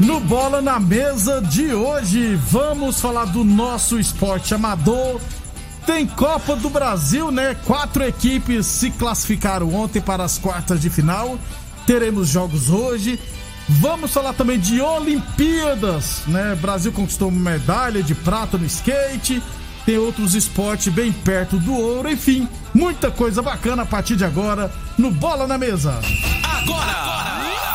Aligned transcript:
No 0.00 0.20
Bola 0.20 0.62
na 0.62 0.78
Mesa 0.78 1.40
de 1.40 1.74
hoje, 1.74 2.36
vamos 2.36 3.00
falar 3.00 3.24
do 3.24 3.42
nosso 3.42 3.98
esporte 3.98 4.54
amador. 4.54 5.20
Tem 5.84 6.06
Copa 6.06 6.54
do 6.54 6.70
Brasil, 6.70 7.32
né? 7.32 7.56
Quatro 7.66 8.04
equipes 8.04 8.64
se 8.66 8.92
classificaram 8.92 9.74
ontem 9.74 10.00
para 10.00 10.22
as 10.22 10.38
quartas 10.38 10.80
de 10.80 10.88
final. 10.88 11.36
Teremos 11.84 12.28
jogos 12.28 12.70
hoje. 12.70 13.18
Vamos 13.68 14.12
falar 14.12 14.34
também 14.34 14.58
de 14.58 14.80
Olimpíadas, 14.80 16.22
né? 16.28 16.56
Brasil 16.60 16.92
conquistou 16.92 17.30
medalha 17.30 18.00
de 18.00 18.14
prata 18.14 18.56
no 18.56 18.66
skate. 18.66 19.42
Tem 19.84 19.98
outros 19.98 20.34
esportes 20.34 20.92
bem 20.92 21.10
perto 21.10 21.58
do 21.58 21.74
ouro, 21.74 22.08
enfim, 22.08 22.46
muita 22.74 23.10
coisa 23.10 23.42
bacana 23.42 23.82
a 23.82 23.86
partir 23.86 24.16
de 24.16 24.24
agora 24.24 24.70
no 24.96 25.10
Bola 25.10 25.46
na 25.46 25.58
Mesa. 25.58 25.98
Agora! 26.44 26.92
Bola 26.92 27.67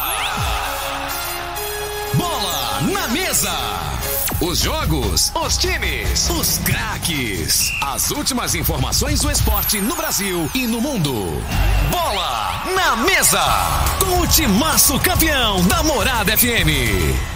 Os 4.40 4.60
jogos, 4.60 5.30
os 5.36 5.58
times, 5.58 6.30
os 6.30 6.60
craques. 6.60 7.74
As 7.82 8.10
últimas 8.10 8.56
informações 8.56 9.20
do 9.20 9.30
esporte 9.30 9.82
no 9.82 9.98
Brasil 9.98 10.50
e 10.56 10.66
no 10.66 10.80
mundo. 10.80 11.14
Bola 11.92 12.64
na 12.74 12.96
mesa! 12.96 13.42
Com 14.00 14.22
o 14.22 14.28
timaço 14.28 14.98
campeão 15.00 15.62
da 15.68 15.84
Morada 15.84 16.38
FM. 16.38 17.34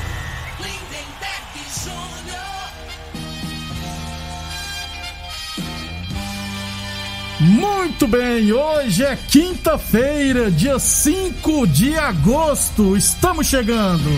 Muito 7.40 8.08
bem, 8.08 8.54
hoje 8.54 9.04
é 9.04 9.16
quinta-feira, 9.16 10.50
dia 10.50 10.80
5 10.80 11.68
de 11.68 11.98
agosto. 11.98 12.96
Estamos 12.96 13.48
chegando. 13.48 14.10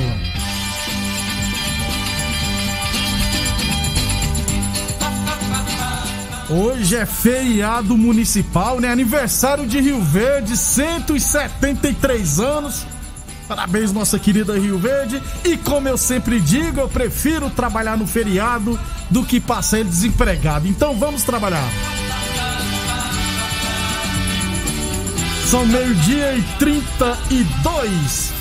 Hoje 6.50 6.96
é 6.96 7.06
feriado 7.06 7.96
municipal, 7.96 8.80
né? 8.80 8.92
Aniversário 8.92 9.68
de 9.68 9.80
Rio 9.80 10.02
Verde, 10.02 10.58
173 10.58 12.40
anos. 12.40 12.88
Parabéns, 13.48 13.94
nossa 13.94 14.18
querida 14.18 14.58
Rio 14.58 14.80
Verde. 14.80 15.22
E 15.46 15.56
como 15.58 15.88
eu 15.88 15.96
sempre 15.96 16.40
digo, 16.40 16.80
eu 16.80 16.90
prefiro 16.90 17.52
trabalhar 17.52 17.96
no 17.98 18.08
feriado 18.08 18.80
do 19.12 19.24
que 19.24 19.40
passar 19.40 19.84
desempregado. 19.84 20.68
Então 20.68 20.98
vamos 20.98 21.22
trabalhar. 21.22 21.70
São 25.46 25.68
meio-dia 25.68 26.36
e 26.36 26.42
32. 26.58 28.34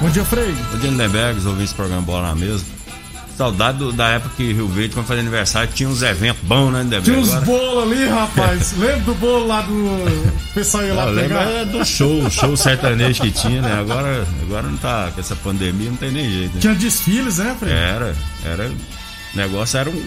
Bom 0.00 0.10
dia, 0.10 0.24
Frei. 0.24 0.52
Bom 0.72 0.78
dia, 0.78 0.90
Lindenberg, 0.90 1.46
ouvindo 1.46 1.62
esse 1.62 1.74
programa 1.74 2.02
Bola 2.02 2.28
na 2.28 2.34
Mesa. 2.34 2.77
Saudade 3.38 3.78
do- 3.78 3.92
da 3.92 4.08
época 4.08 4.34
que 4.36 4.52
Rio 4.52 4.66
Verde, 4.66 4.94
quando 4.94 5.06
fazia 5.06 5.22
aniversário, 5.22 5.70
tinha 5.72 5.88
uns 5.88 6.02
eventos 6.02 6.42
bons, 6.42 6.72
né? 6.72 7.00
Tinha 7.04 7.16
uns 7.18 7.32
bolos 7.44 7.84
ali, 7.84 8.04
rapaz. 8.08 8.74
Lembra 8.76 8.98
do 8.98 9.14
bolo 9.14 9.46
lá 9.46 9.60
do. 9.60 9.72
O 9.72 10.54
pessoal 10.54 10.82
ia 10.84 10.92
lá 10.94 11.04
lembro 11.04 11.28
pegar? 11.38 11.42
é, 11.48 11.64
do 11.64 11.84
show, 11.84 12.24
o 12.24 12.28
show 12.28 12.56
sertanejo 12.56 13.22
que 13.22 13.30
tinha, 13.30 13.62
né? 13.62 13.78
Agora, 13.78 14.26
agora 14.42 14.62
não 14.66 14.76
tá, 14.78 15.12
com 15.14 15.20
essa 15.20 15.36
pandemia 15.36 15.88
não 15.88 15.96
tem 15.96 16.10
nem 16.10 16.28
jeito, 16.28 16.54
né? 16.56 16.60
Tinha 16.60 16.74
desfiles, 16.74 17.38
né, 17.38 17.54
Frei? 17.60 17.72
Era, 17.72 18.12
era, 18.44 18.68
o 18.68 19.36
negócio 19.36 19.78
era 19.78 19.88
um, 19.88 20.02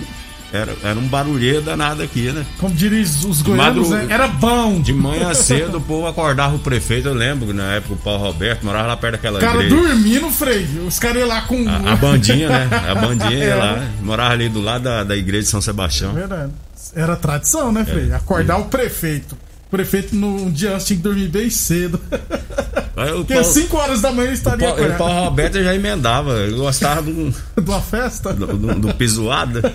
era, 0.53 0.73
era 0.83 0.99
um 0.99 1.07
barulheiro 1.07 1.61
danado 1.61 2.01
aqui, 2.03 2.31
né? 2.31 2.45
Como 2.59 2.73
diriam 2.75 3.01
os 3.01 3.41
goianos, 3.41 3.89
Madru- 3.89 4.05
né? 4.07 4.13
Era 4.13 4.27
bom. 4.27 4.81
De 4.81 4.93
manhã 4.93 5.33
cedo 5.35 5.77
o 5.77 5.81
povo 5.81 6.07
acordava 6.07 6.55
o 6.55 6.59
prefeito, 6.59 7.07
eu 7.07 7.13
lembro 7.13 7.53
na 7.53 7.73
época 7.75 7.93
o 7.93 7.97
Paulo 7.97 8.23
Roberto 8.23 8.63
morava 8.65 8.87
lá 8.89 8.97
perto 8.97 9.13
daquela 9.13 9.39
cara 9.39 9.63
igreja. 9.63 9.75
dormindo, 9.75 10.29
Frei. 10.29 10.67
Os 10.85 10.99
caras 10.99 11.17
iam 11.17 11.27
lá 11.27 11.41
com. 11.41 11.67
A, 11.69 11.93
a 11.93 11.95
bandinha, 11.95 12.49
né? 12.49 12.69
A 12.89 12.95
bandinha 12.95 13.31
ia 13.45 13.45
É. 13.51 13.55
lá, 13.55 13.87
morava 14.01 14.33
ali 14.33 14.49
do 14.49 14.61
lado 14.61 14.83
da, 14.83 15.03
da 15.03 15.15
igreja 15.15 15.43
de 15.43 15.49
São 15.49 15.61
Sebastião. 15.61 16.13
Verdade. 16.13 16.51
Era 16.95 17.15
tradição, 17.15 17.71
né, 17.71 17.85
Frei? 17.85 18.09
É. 18.11 18.15
Acordar 18.15 18.57
o 18.57 18.65
prefeito. 18.65 19.37
O 19.71 19.77
prefeito, 19.77 20.13
no 20.15 20.27
um 20.47 20.51
dia 20.51 20.73
antes, 20.73 20.85
tinha 20.87 20.97
que 20.97 21.03
dormir 21.03 21.29
bem 21.29 21.49
cedo. 21.49 21.97
Aí 22.95 23.11
o 23.13 23.17
Porque 23.19 23.33
Paulo- 23.35 23.47
5 23.49 23.77
horas 23.77 24.01
da 24.01 24.11
manhã 24.11 24.31
o 24.31 24.33
estaria 24.33 24.67
Paulo, 24.67 24.81
o 24.81 24.85
acordado. 24.85 24.97
Paulo 25.09 25.23
Roberto 25.29 25.63
já 25.63 25.73
emendava, 25.73 26.39
ele 26.41 26.55
gostava 26.57 27.01
do, 27.01 27.31
De 27.55 27.69
uma 27.69 27.81
festa? 27.81 28.33
do, 28.33 28.47
do, 28.47 28.75
do 28.79 28.93
pisoada. 28.95 29.73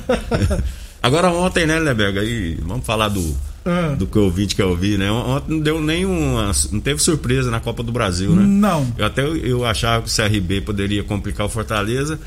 Agora 1.03 1.31
ontem, 1.31 1.67
né, 1.67 1.79
Leberga? 1.79 2.21
Aí 2.21 2.59
vamos 2.63 2.85
falar 2.85 3.09
do, 3.09 3.37
Ah. 3.65 3.95
do 3.99 4.07
que 4.07 4.17
eu 4.19 4.31
vi, 4.31 4.47
que 4.47 4.61
eu 4.61 4.77
vi, 4.77 4.99
né? 4.99 5.11
Ontem 5.11 5.55
não 5.55 5.61
deu 5.61 5.81
nenhuma. 5.81 6.51
Não 6.71 6.81
teve 6.81 7.01
surpresa 7.03 7.51
na 7.51 7.59
Copa 7.61 7.83
do 7.83 7.91
Brasil, 7.93 8.31
né? 8.33 8.43
Não. 8.45 8.87
Eu 8.99 9.07
até 9.07 9.23
eu 9.27 9.65
achava 9.65 10.03
que 10.03 10.11
o 10.11 10.15
CRB 10.15 10.61
poderia 10.61 11.03
complicar 11.03 11.47
o 11.47 11.49
Fortaleza, 11.49 12.19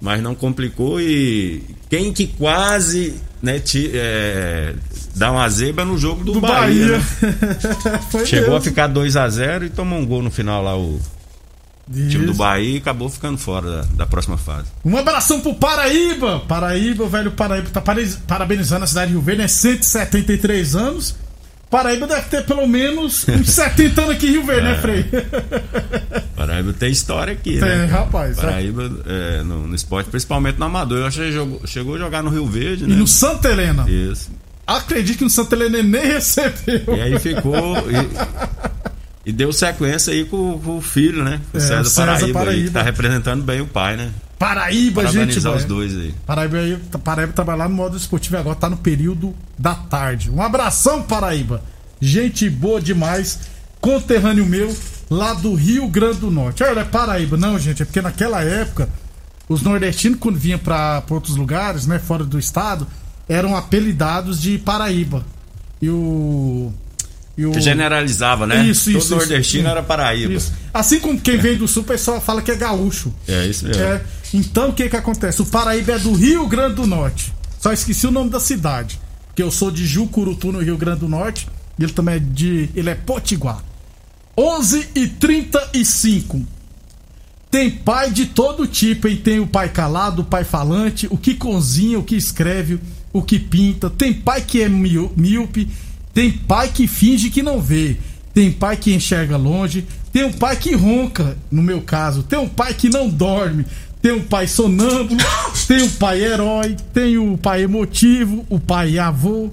mas 0.00 0.22
não 0.22 0.34
complicou 0.34 1.00
e 1.00 1.62
quem 1.90 2.12
que 2.12 2.26
quase 2.26 3.14
né, 3.42 3.58
ti, 3.58 3.90
é, 3.94 4.74
dá 5.14 5.30
uma 5.30 5.48
zebra 5.48 5.84
no 5.84 5.98
jogo 5.98 6.24
do, 6.24 6.32
Do 6.32 6.40
Bahia. 6.40 6.98
Bahia. 6.98 6.98
né? 6.98 8.24
Chegou 8.26 8.50
a 8.50 8.58
mesmo. 8.58 8.64
ficar 8.64 8.86
2 8.86 9.16
a 9.16 9.28
0 9.28 9.66
e 9.66 9.70
tomou 9.70 9.98
um 9.98 10.06
gol 10.06 10.22
no 10.22 10.30
final 10.30 10.62
lá 10.62 10.76
o 10.76 11.00
time 11.90 12.26
do 12.26 12.32
Isso. 12.32 12.38
Bahia 12.38 12.74
e 12.74 12.78
acabou 12.78 13.08
ficando 13.08 13.38
fora 13.38 13.70
da, 13.70 13.82
da 13.94 14.06
próxima 14.06 14.36
fase. 14.36 14.68
Um 14.84 14.96
abração 14.96 15.40
pro 15.40 15.54
Paraíba. 15.54 16.40
Paraíba, 16.40 17.06
velho 17.06 17.32
Paraíba 17.32 17.70
tá 17.70 17.82
parabenizando 18.26 18.84
a 18.84 18.86
cidade 18.86 19.08
de 19.08 19.12
Rio 19.14 19.22
Verde, 19.22 19.42
né? 19.42 19.48
173 19.48 20.76
anos. 20.76 21.16
Paraíba 21.70 22.06
deve 22.06 22.22
ter 22.28 22.44
pelo 22.46 22.66
menos 22.66 23.26
uns 23.28 23.50
70 23.50 24.00
anos 24.02 24.14
aqui 24.14 24.26
em 24.28 24.30
Rio 24.30 24.46
Verde, 24.46 24.66
É. 24.66 24.70
né, 24.72 24.74
Frei? 24.80 25.04
Paraíba 26.36 26.72
tem 26.72 26.90
história 26.90 27.32
aqui, 27.32 27.58
Tem, 27.58 27.68
né? 27.68 27.84
rapaz. 27.86 28.36
Paraíba 28.36 28.90
é, 29.06 29.42
no, 29.42 29.66
no 29.66 29.74
esporte, 29.74 30.08
principalmente 30.10 30.58
no 30.58 30.64
amador. 30.64 30.98
Eu 31.00 31.06
acho 31.06 31.18
que 31.18 31.32
jogou, 31.32 31.60
chegou 31.66 31.94
a 31.96 31.98
jogar 31.98 32.22
no 32.22 32.30
Rio 32.30 32.46
Verde, 32.46 32.84
E 32.84 32.86
né? 32.86 32.96
no 32.96 33.06
Santa 33.06 33.48
Helena. 33.50 33.84
Isso. 33.88 34.30
Acredito 34.66 35.18
que 35.18 35.24
no 35.24 35.30
Santa 35.30 35.54
Helena 35.56 35.78
ele 35.78 35.88
nem 35.88 36.06
recebeu. 36.06 36.96
E 36.96 37.00
aí 37.00 37.18
ficou. 37.18 37.76
E, 39.26 39.30
e 39.30 39.32
deu 39.32 39.52
sequência 39.52 40.10
aí 40.10 40.24
com, 40.24 40.58
com 40.58 40.78
o 40.78 40.80
filho, 40.80 41.22
né? 41.22 41.38
O 41.52 41.58
É, 41.58 41.60
César, 41.60 41.84
César 41.84 42.06
Paraíba, 42.06 42.26
Aí, 42.26 42.32
Paraíba. 42.32 42.66
que 42.68 42.70
tá 42.72 42.82
representando 42.82 43.42
bem 43.44 43.60
o 43.60 43.66
pai, 43.66 43.94
né? 43.94 44.10
Paraíba, 44.38 45.06
gente. 45.08 45.38
Os 45.38 45.64
dois 45.64 45.96
aí. 45.96 46.14
Paraíba, 46.24 46.58
aí- 46.58 46.78
Paraíba 47.02 47.32
trabalha 47.32 47.58
lá 47.58 47.68
no 47.68 47.74
modo 47.74 47.96
esportivo 47.96 48.36
e 48.36 48.38
agora 48.38 48.54
tá 48.56 48.70
no 48.70 48.76
período 48.76 49.34
da 49.58 49.74
tarde. 49.74 50.30
Um 50.30 50.40
abração, 50.40 51.02
Paraíba. 51.02 51.62
Gente 52.00 52.48
boa 52.48 52.80
demais. 52.80 53.40
Conterrâneo 53.80 54.46
meu, 54.46 54.74
lá 55.10 55.34
do 55.34 55.54
Rio 55.54 55.88
Grande 55.88 56.18
do 56.18 56.30
Norte. 56.30 56.62
Olha, 56.62 56.80
é 56.80 56.84
Paraíba. 56.84 57.36
Não, 57.36 57.58
gente, 57.58 57.82
é 57.82 57.84
porque 57.84 58.00
naquela 58.00 58.42
época, 58.42 58.88
os 59.48 59.62
nordestinos, 59.62 60.18
quando 60.20 60.38
vinham 60.38 60.58
pra 60.58 61.02
outros 61.10 61.36
lugares, 61.36 61.86
né, 61.86 61.98
fora 61.98 62.24
do 62.24 62.38
estado, 62.38 62.86
eram 63.28 63.56
apelidados 63.56 64.40
de 64.40 64.58
Paraíba. 64.58 65.24
E 65.82 65.88
o. 65.90 66.72
E 67.36 67.46
o 67.46 67.60
generalizava, 67.60 68.46
né? 68.48 68.64
Isso, 68.66 68.90
Todo 68.92 68.98
isso, 69.02 69.14
nordestino 69.14 69.62
isso. 69.62 69.70
era 69.70 69.82
Paraíba. 69.82 70.32
Isso. 70.32 70.52
Assim 70.74 70.98
como 70.98 71.20
quem 71.20 71.38
vem 71.38 71.56
do 71.56 71.68
sul, 71.68 71.82
o 71.82 71.86
pessoal 71.86 72.20
fala 72.20 72.42
que 72.42 72.50
é 72.50 72.56
gaúcho. 72.56 73.12
É 73.28 73.46
isso 73.46 73.64
mesmo. 73.64 73.80
É, 73.80 74.00
então 74.32 74.70
o 74.70 74.72
que 74.72 74.88
que 74.88 74.96
acontece? 74.96 75.42
O 75.42 75.46
Paraíba 75.46 75.92
é 75.92 75.98
do 75.98 76.12
Rio 76.12 76.46
Grande 76.46 76.76
do 76.76 76.86
Norte. 76.86 77.32
Só 77.58 77.72
esqueci 77.72 78.06
o 78.06 78.10
nome 78.10 78.30
da 78.30 78.40
cidade. 78.40 79.00
Porque 79.26 79.42
eu 79.42 79.50
sou 79.50 79.70
de 79.70 79.86
Jucurutu, 79.86 80.52
no 80.52 80.60
Rio 80.60 80.76
Grande 80.76 81.00
do 81.00 81.08
Norte. 81.08 81.48
Ele 81.78 81.92
também 81.92 82.16
é 82.16 82.18
de. 82.18 82.68
Ele 82.74 82.90
é 82.90 82.94
Potiguar. 82.94 83.62
11 84.36 84.90
e 84.94 85.06
35. 85.06 86.44
Tem 87.50 87.70
pai 87.70 88.10
de 88.10 88.26
todo 88.26 88.66
tipo, 88.66 89.08
hein? 89.08 89.16
Tem 89.16 89.40
o 89.40 89.46
pai 89.46 89.70
calado, 89.70 90.22
o 90.22 90.24
pai 90.24 90.44
falante, 90.44 91.08
o 91.10 91.16
que 91.16 91.34
cozinha, 91.34 91.98
o 91.98 92.04
que 92.04 92.14
escreve, 92.14 92.78
o 93.12 93.22
que 93.22 93.38
pinta. 93.38 93.88
Tem 93.88 94.12
pai 94.12 94.42
que 94.42 94.62
é 94.62 94.68
míope, 94.68 95.68
tem 96.12 96.30
pai 96.30 96.68
que 96.68 96.86
finge 96.86 97.30
que 97.30 97.42
não 97.42 97.60
vê. 97.60 97.96
Tem 98.34 98.52
pai 98.52 98.76
que 98.76 98.94
enxerga 98.94 99.36
longe, 99.36 99.84
tem 100.12 100.24
um 100.24 100.32
pai 100.32 100.56
que 100.56 100.74
ronca, 100.74 101.36
no 101.50 101.62
meu 101.62 101.80
caso. 101.80 102.22
Tem 102.22 102.38
um 102.38 102.48
pai 102.48 102.74
que 102.74 102.88
não 102.88 103.08
dorme, 103.08 103.64
tem 104.00 104.12
um 104.12 104.22
pai 104.22 104.46
sonâmbulo, 104.46 105.20
tem 105.66 105.82
um 105.82 105.90
pai 105.90 106.22
herói, 106.22 106.76
tem 106.92 107.18
o 107.18 107.36
pai 107.36 107.62
emotivo, 107.62 108.46
o 108.48 108.60
pai 108.60 108.98
avô, 108.98 109.50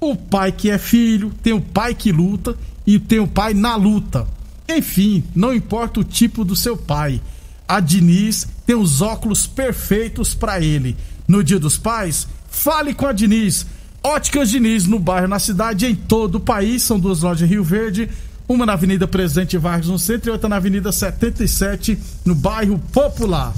o 0.00 0.16
pai 0.16 0.52
que 0.52 0.70
é 0.70 0.78
filho, 0.78 1.32
tem 1.42 1.52
o 1.52 1.60
pai 1.60 1.94
que 1.94 2.10
luta 2.12 2.56
e 2.86 2.98
tem 2.98 3.18
o 3.18 3.28
pai 3.28 3.54
na 3.54 3.76
luta. 3.76 4.26
Enfim, 4.68 5.22
não 5.34 5.54
importa 5.54 6.00
o 6.00 6.04
tipo 6.04 6.44
do 6.44 6.56
seu 6.56 6.76
pai. 6.76 7.20
A 7.68 7.80
Diniz 7.80 8.46
tem 8.64 8.76
os 8.76 9.00
óculos 9.00 9.46
perfeitos 9.46 10.34
para 10.34 10.60
ele. 10.60 10.96
No 11.26 11.42
Dia 11.42 11.58
dos 11.58 11.76
Pais, 11.76 12.28
fale 12.48 12.94
com 12.94 13.06
a 13.06 13.12
Diniz. 13.12 13.66
Óticas 14.02 14.50
Diniz 14.50 14.86
no 14.86 14.98
bairro, 14.98 15.26
na 15.26 15.38
cidade, 15.38 15.86
em 15.86 15.94
todo 15.94 16.36
o 16.36 16.40
país. 16.40 16.82
São 16.82 16.98
duas 16.98 17.22
lojas 17.22 17.48
em 17.48 17.52
Rio 17.52 17.64
Verde. 17.64 18.08
Uma 18.48 18.64
na 18.64 18.74
Avenida 18.74 19.08
Presidente 19.08 19.58
Vargas, 19.58 19.88
no 19.88 19.98
centro, 19.98 20.30
e 20.30 20.32
outra 20.32 20.48
na 20.48 20.56
Avenida 20.56 20.92
77, 20.92 21.98
no 22.24 22.34
bairro 22.34 22.80
Popular. 22.92 23.52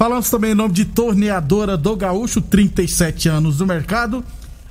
Falamos 0.00 0.30
também 0.30 0.52
em 0.52 0.54
nome 0.54 0.72
de 0.72 0.86
Torneadora 0.86 1.76
do 1.76 1.94
Gaúcho, 1.94 2.40
37 2.40 3.28
anos 3.28 3.58
no 3.58 3.66
mercado. 3.66 4.24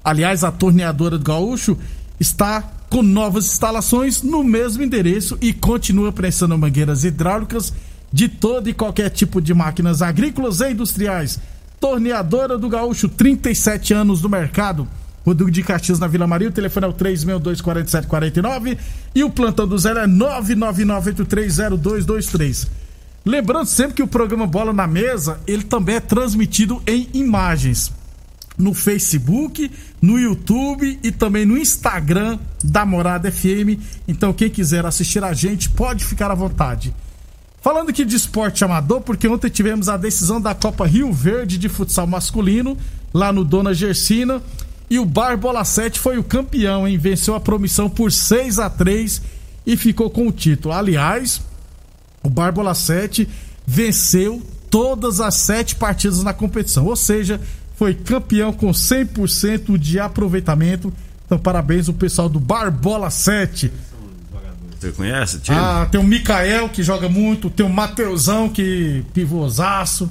Aliás, 0.04 0.44
a 0.44 0.52
Torneadora 0.52 1.20
do 1.20 1.24
Gaúcho 1.24 1.78
está 2.20 2.64
com 2.90 3.04
novas 3.04 3.46
instalações 3.46 4.24
no 4.24 4.44
mesmo 4.44 4.82
endereço 4.82 5.38
e 5.40 5.54
continua 5.54 6.12
prestando 6.12 6.58
mangueiras 6.58 7.04
hidráulicas 7.04 7.72
de 8.12 8.28
todo 8.28 8.70
e 8.70 8.74
qualquer 8.74 9.12
tipo 9.12 9.40
de 9.40 9.54
máquinas 9.54 10.02
agrícolas 10.02 10.62
e 10.62 10.72
industriais. 10.72 11.40
Torneadora 11.80 12.58
do 12.58 12.68
Gaúcho, 12.68 13.08
37 13.08 13.94
anos 13.94 14.24
no 14.24 14.30
mercado. 14.30 14.88
Rodrigo 15.24 15.52
de 15.52 15.62
Caxias 15.62 16.00
na 16.00 16.08
Vila 16.08 16.26
Maria, 16.26 16.50
o 16.50 16.52
telefone 16.52 16.88
é 16.88 16.90
o 16.90 16.94
3624749 16.94 18.80
e 19.14 19.24
o 19.24 19.30
plantão 19.30 19.68
do 19.68 19.78
zero 19.78 20.00
é 20.00 20.08
999830223. 20.08 22.79
Lembrando 23.26 23.68
sempre 23.68 23.96
que 23.96 24.04
o 24.04 24.08
programa 24.08 24.48
Bola 24.48 24.72
na 24.72 24.88
Mesa, 24.88 25.40
ele 25.46 25.64
também 25.64 25.96
é 25.96 26.00
transmitido 26.00 26.82
em 26.88 27.10
imagens. 27.14 27.92
No 28.58 28.74
Facebook, 28.74 29.72
no 30.02 30.20
YouTube 30.20 31.00
e 31.02 31.12
também 31.12 31.46
no 31.46 31.58
Instagram 31.58 32.40
da 32.64 32.86
Morada 32.86 33.32
FM. 33.32 33.80
Então, 34.08 34.34
quem 34.34 34.50
quiser 34.50 34.86
assistir 34.86 35.24
a 35.24 35.34
gente, 35.34 35.70
pode 35.70 36.04
ficar 36.04 36.30
à 36.30 36.36
vontade. 36.36 36.94
Falando 37.62 37.90
aqui 37.90 38.06
de 38.06 38.16
esporte 38.16 38.64
amador, 38.64 39.02
porque 39.02 39.28
ontem 39.28 39.50
tivemos 39.50 39.90
a 39.90 39.98
decisão 39.98 40.40
da 40.40 40.56
Copa 40.56 40.88
Rio 40.88 41.12
Verde 41.12 41.58
de 41.58 41.68
futsal 41.68 42.08
masculino, 42.08 42.78
lá 43.14 43.34
no 43.34 43.44
Dona 43.44 43.74
Gersina. 43.74 44.42
E 44.90 44.98
o 44.98 45.06
Barbola 45.06 45.64
7 45.64 46.00
foi 46.00 46.18
o 46.18 46.24
campeão, 46.24 46.88
hein? 46.88 46.98
Venceu 46.98 47.36
a 47.36 47.40
promissão 47.40 47.90
por 47.90 48.12
6 48.12 48.60
a 48.60 48.70
3 48.70 49.22
e 49.66 49.78
ficou 49.78 50.10
com 50.10 50.28
o 50.28 50.32
título. 50.32 50.74
Aliás, 50.74 51.42
o 52.24 52.30
Barbola 52.30 52.74
7 52.74 53.28
venceu 53.66 54.42
todas 54.70 55.20
as 55.20 55.36
sete 55.36 55.76
partidas 55.76 56.24
na 56.24 56.34
competição, 56.34 56.86
ou 56.86 56.96
seja, 56.96 57.40
foi 57.76 57.94
campeão 57.94 58.52
com 58.52 58.72
100% 58.72 59.78
de 59.78 60.00
aproveitamento. 60.00 60.94
Então, 61.26 61.38
parabéns 61.38 61.88
ao 61.88 61.94
pessoal 61.94 62.28
do 62.28 62.40
Barbola 62.40 63.10
7. 63.10 63.72
Você 64.80 64.92
conhece, 64.92 65.40
tio? 65.40 65.54
Ah, 65.54 65.88
tem 65.92 66.00
o 66.00 66.04
Mikael 66.04 66.70
que 66.70 66.82
joga 66.82 67.10
muito, 67.10 67.50
tem 67.50 67.66
o 67.66 67.70
Mateusão 67.70 68.48
que 68.48 69.04
pivôzaço, 69.14 70.10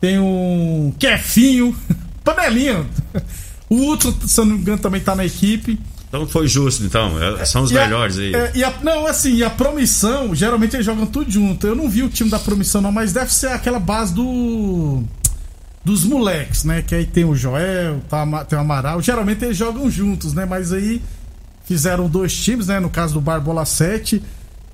tem 0.00 0.18
o 0.18 0.92
Kefinho, 0.98 1.74
panelinha. 2.22 2.86
O 3.70 3.76
Ultra, 3.76 4.12
se 4.26 4.38
eu 4.38 4.44
não 4.44 4.56
me 4.56 4.60
engano, 4.60 4.78
também 4.78 5.00
tá 5.00 5.14
na 5.14 5.24
equipe. 5.24 5.80
Então 6.12 6.26
foi 6.26 6.46
justo, 6.46 6.84
então. 6.84 7.12
É, 7.38 7.42
são 7.46 7.62
os 7.62 7.70
E 7.70 7.78
a- 7.78 7.84
melhores 7.84 8.18
aí. 8.18 8.34
é, 8.34 8.52
e 8.54 8.62
a- 8.62 8.74
não, 8.82 9.06
assim, 9.06 9.32
e 9.36 9.42
a 9.42 9.48
promissão, 9.48 10.34
geralmente 10.34 10.76
eles 10.76 10.84
jogam 10.84 11.06
tudo 11.06 11.30
junto. 11.30 11.66
Eu 11.66 11.74
não 11.74 11.88
vi 11.88 12.02
o 12.02 12.10
time 12.10 12.28
da 12.28 12.38
promissão, 12.38 12.82
não, 12.82 12.92
mas 12.92 13.14
deve 13.14 13.32
ser 13.32 13.48
aquela 13.48 13.78
base 13.78 14.12
do. 14.12 15.02
Dos 15.84 16.04
moleques, 16.04 16.62
né? 16.64 16.82
Que 16.82 16.94
aí 16.94 17.06
tem 17.06 17.24
o 17.24 17.34
Joel, 17.34 18.00
tá, 18.08 18.44
tem 18.44 18.56
o 18.58 18.60
Amaral. 18.60 19.00
Geralmente 19.02 19.42
eles 19.44 19.56
jogam 19.56 19.90
juntos, 19.90 20.32
né? 20.34 20.44
Mas 20.44 20.70
aí 20.72 21.00
fizeram 21.64 22.08
dois 22.08 22.36
times, 22.36 22.66
né? 22.68 22.78
No 22.78 22.90
caso 22.90 23.14
do 23.14 23.20
Barbola 23.20 23.64
7, 23.64 24.22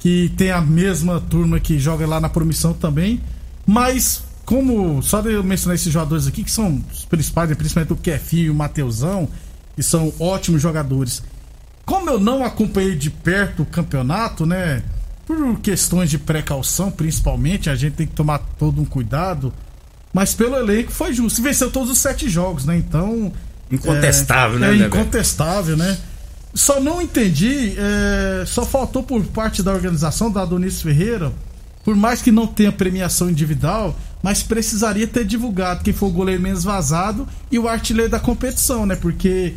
que 0.00 0.30
tem 0.36 0.50
a 0.50 0.60
mesma 0.60 1.18
turma 1.20 1.58
que 1.60 1.78
joga 1.78 2.04
lá 2.06 2.20
na 2.20 2.28
promissão 2.28 2.72
também. 2.74 3.20
Mas, 3.64 4.22
como. 4.44 5.00
Só 5.02 5.20
de 5.22 5.32
eu 5.34 5.44
mencionar 5.44 5.76
esses 5.76 5.90
jogadores 5.92 6.26
aqui, 6.26 6.42
que 6.44 6.50
são 6.50 6.82
os 6.92 7.04
principais, 7.06 7.48
né, 7.48 7.54
principalmente 7.54 7.92
o 7.92 7.96
Kefinho 7.96 8.44
e 8.46 8.50
o 8.50 8.54
Mateusão, 8.54 9.28
que 9.78 9.82
são 9.84 10.12
ótimos 10.18 10.60
jogadores. 10.60 11.22
Como 11.86 12.10
eu 12.10 12.18
não 12.18 12.44
acompanhei 12.44 12.96
de 12.96 13.10
perto 13.10 13.62
o 13.62 13.66
campeonato, 13.66 14.44
né? 14.44 14.82
Por 15.24 15.60
questões 15.60 16.10
de 16.10 16.18
precaução, 16.18 16.90
principalmente, 16.90 17.70
a 17.70 17.76
gente 17.76 17.94
tem 17.94 18.06
que 18.06 18.12
tomar 18.12 18.40
todo 18.58 18.80
um 18.80 18.84
cuidado. 18.84 19.54
Mas 20.12 20.34
pelo 20.34 20.56
elenco 20.56 20.90
foi 20.90 21.12
justo. 21.12 21.38
E 21.40 21.44
venceu 21.44 21.70
todos 21.70 21.90
os 21.90 21.98
sete 21.98 22.28
jogos, 22.28 22.64
né? 22.64 22.76
Então. 22.76 23.32
Incontestável, 23.70 24.56
é, 24.56 24.60
né, 24.60 24.74
É 24.74 24.78
né, 24.78 24.86
incontestável, 24.86 25.76
né? 25.76 25.96
Só 26.52 26.80
não 26.80 27.00
entendi, 27.00 27.74
é, 27.78 28.44
só 28.46 28.66
faltou 28.66 29.04
por 29.04 29.22
parte 29.26 29.62
da 29.62 29.72
organização, 29.72 30.28
da 30.28 30.42
Adonis 30.42 30.82
Ferreira, 30.82 31.30
por 31.84 31.94
mais 31.94 32.20
que 32.20 32.32
não 32.32 32.48
tenha 32.48 32.72
premiação 32.72 33.30
individual, 33.30 33.96
mas 34.22 34.42
precisaria 34.42 35.06
ter 35.06 35.24
divulgado 35.24 35.84
quem 35.84 35.92
foi 35.92 36.08
o 36.08 36.12
goleiro 36.12 36.42
menos 36.42 36.64
vazado 36.64 37.28
e 37.50 37.58
o 37.58 37.68
artilheiro 37.68 38.10
da 38.10 38.18
competição, 38.18 38.84
né? 38.86 38.96
Porque 38.96 39.54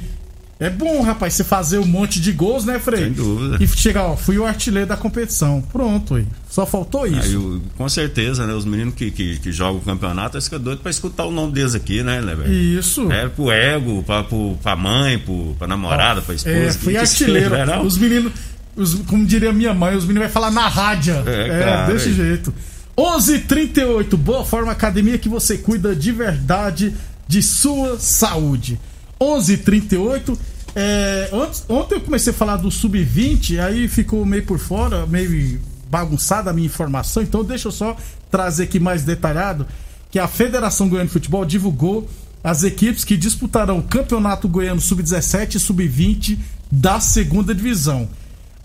é 0.62 0.70
bom, 0.70 1.02
rapaz, 1.02 1.34
você 1.34 1.44
fazer 1.44 1.80
um 1.80 1.86
monte 1.86 2.22
de 2.22 2.32
gols, 2.32 2.64
né, 2.64 2.80
Frei? 2.80 3.06
Sem 3.06 3.12
dúvida. 3.14 3.58
E 3.62 3.68
chegar, 3.68 4.06
ó, 4.06 4.16
fui 4.16 4.38
o 4.38 4.46
artilheiro 4.46 4.88
da 4.88 4.96
competição. 4.96 5.62
Pronto, 5.74 6.16
aí. 6.16 6.26
Só 6.50 6.66
faltou 6.66 7.06
isso. 7.08 7.38
Aí, 7.56 7.62
com 7.78 7.90
certeza, 7.90 8.46
né? 8.46 8.54
Os 8.54 8.64
meninos 8.64 8.94
que, 8.94 9.10
que, 9.12 9.40
que 9.40 9.52
jogam 9.52 9.78
o 9.78 9.82
campeonato, 9.82 10.38
eles 10.38 10.46
ficam 10.46 10.60
doidos 10.60 10.82
pra 10.82 10.92
escutar 10.92 11.26
o 11.26 11.32
nome 11.32 11.52
deles 11.54 11.74
aqui, 11.76 12.04
né, 12.04 12.22
né, 12.22 12.36
velho? 12.36 12.54
Isso. 12.54 13.12
É 13.12 13.28
pro 13.28 13.50
ego, 13.52 14.04
pra, 14.04 14.24
pro, 14.24 14.56
pra 14.62 14.76
mãe, 14.76 15.18
pro, 15.18 15.56
pra 15.58 15.68
namorada, 15.68 16.22
pra 16.22 16.36
esposa. 16.36 16.56
É, 16.56 16.72
fui 16.72 16.96
artilheiro. 16.96 17.50
seja, 17.50 17.66
né? 17.66 17.80
Os 17.80 17.98
meninos, 17.98 18.32
os- 18.76 18.94
como 19.08 19.26
diria 19.26 19.52
minha 19.52 19.74
mãe, 19.74 19.96
os 19.96 20.04
meninos 20.06 20.24
vai 20.24 20.32
falar 20.32 20.52
na 20.52 20.68
rádio. 20.68 21.16
É, 21.26 21.48
É, 21.48 21.64
claro, 21.64 21.94
desse 21.94 22.10
é. 22.10 22.14
jeito. 22.14 22.54
11:38 22.98 24.16
Boa 24.18 24.44
Forma 24.46 24.72
Academia 24.72 25.18
que 25.18 25.30
você 25.30 25.58
cuida 25.58 25.96
de 25.96 26.12
verdade 26.12 26.94
de 27.28 27.42
sua 27.42 27.98
saúde. 27.98 28.80
11:38 29.20 30.38
é, 30.76 31.30
antes- 31.34 31.66
ontem 31.68 31.96
eu 31.96 32.02
comecei 32.02 32.32
a 32.32 32.36
falar 32.36 32.58
do 32.58 32.72
sub-20, 32.72 33.60
aí 33.60 33.88
ficou 33.88 34.26
meio 34.26 34.46
por 34.46 34.60
fora, 34.60 35.06
meio 35.06 35.60
bagunçada 35.90 36.50
a 36.50 36.54
minha 36.54 36.66
informação, 36.66 37.22
então 37.22 37.44
deixa 37.44 37.68
eu 37.68 37.72
só 37.72 37.96
trazer 38.30 38.64
aqui 38.64 38.80
mais 38.80 39.04
detalhado 39.04 39.68
que 40.10 40.18
a 40.18 40.28
Federação 40.28 40.88
Goiana 40.88 41.08
de 41.08 41.14
Futebol 41.14 41.44
divulgou 41.46 42.08
as 42.44 42.64
equipes 42.64 43.04
que 43.04 43.18
disputarão 43.18 43.80
o 43.80 43.84
Campeonato 43.84 44.48
Goiano 44.48 44.80
Sub-17 44.82 45.56
e 45.56 45.60
Sub-20 45.60 46.38
da 46.72 47.00
segunda 47.00 47.54
divisão. 47.54 48.08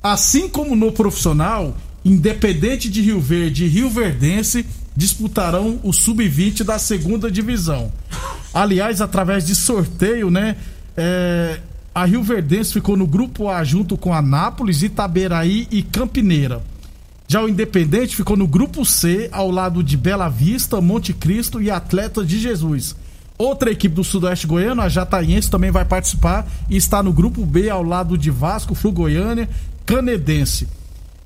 Assim 0.02 0.48
como 0.48 0.76
no 0.76 0.92
profissional, 0.92 1.76
Independente 2.04 2.88
de 2.88 3.00
Rio 3.02 3.20
Verde 3.20 3.64
e 3.64 3.68
Rio 3.68 3.90
Verdense 3.90 4.64
disputarão 4.96 5.80
o 5.82 5.92
Sub-20 5.92 6.62
da 6.62 6.78
segunda 6.78 7.28
divisão. 7.28 7.92
Aliás, 8.54 9.00
através 9.00 9.44
de 9.44 9.56
sorteio, 9.56 10.30
né? 10.30 10.56
é, 10.96 11.60
a 11.96 12.04
Rio 12.04 12.22
Verdense 12.22 12.74
ficou 12.74 12.94
no 12.94 13.06
grupo 13.06 13.48
A 13.48 13.64
junto 13.64 13.96
com 13.96 14.12
Anápolis, 14.12 14.82
Itaberaí 14.82 15.66
e 15.70 15.82
Campineira. 15.82 16.62
Já 17.26 17.42
o 17.42 17.48
Independente 17.48 18.14
ficou 18.14 18.36
no 18.36 18.46
grupo 18.46 18.84
C, 18.84 19.30
ao 19.32 19.50
lado 19.50 19.82
de 19.82 19.96
Bela 19.96 20.28
Vista, 20.28 20.78
Monte 20.78 21.14
Cristo 21.14 21.58
e 21.58 21.70
Atleta 21.70 22.22
de 22.22 22.38
Jesus. 22.38 22.94
Outra 23.38 23.70
equipe 23.70 23.94
do 23.94 24.04
Sudoeste 24.04 24.46
Goiano, 24.46 24.82
a 24.82 24.90
Jataiense, 24.90 25.50
também 25.50 25.70
vai 25.70 25.86
participar 25.86 26.46
e 26.68 26.76
está 26.76 27.02
no 27.02 27.14
grupo 27.14 27.46
B, 27.46 27.70
ao 27.70 27.82
lado 27.82 28.18
de 28.18 28.30
Vasco, 28.30 28.74
Flu 28.74 28.92
Goiânia, 28.92 29.48
Canedense. 29.86 30.68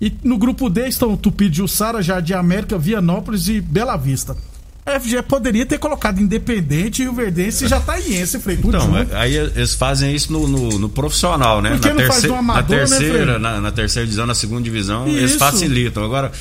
E 0.01 0.13
no 0.23 0.39
grupo 0.39 0.71
D 0.71 0.87
estão 0.87 1.17
Tupi 1.17 1.49
de 1.49 1.57
Jussara, 1.57 2.01
Jardim 2.01 2.35
América, 2.35 2.79
Vianópolis 2.79 3.49
e 3.49 3.61
Bela 3.61 3.97
Vista. 3.97 4.37
A 4.91 5.01
FG 5.01 5.23
poderia 5.23 5.65
ter 5.67 5.79
colocado 5.79 6.21
Independente, 6.21 7.03
Rio 7.03 7.13
Verdense 7.13 7.65
e 7.65 7.69
Jataiense, 7.69 8.39
falei, 8.41 8.57
tudo 8.59 8.77
Então, 8.77 8.93
junto. 8.95 9.15
aí 9.17 9.37
eles 9.37 9.75
fazem 9.75 10.15
isso 10.15 10.33
no, 10.33 10.47
no, 10.49 10.79
no 10.79 10.89
profissional, 10.89 11.61
né? 11.63 11.71
Por 11.71 11.81
que 11.81 11.89
na, 11.89 11.95
não 11.95 12.07
faz 12.07 12.25
no 12.25 12.35
amador, 12.35 12.77
na 12.77 12.83
né, 12.83 12.89
terceira, 12.89 13.25
Fred? 13.27 13.39
na, 13.43 13.61
na 13.61 13.73
terceira 13.73 14.07
divisão, 14.07 14.27
na 14.27 14.35
segunda 14.35 14.63
divisão, 14.63 15.09
eles 15.09 15.35
facilitam. 15.37 16.05
Agora, 16.05 16.33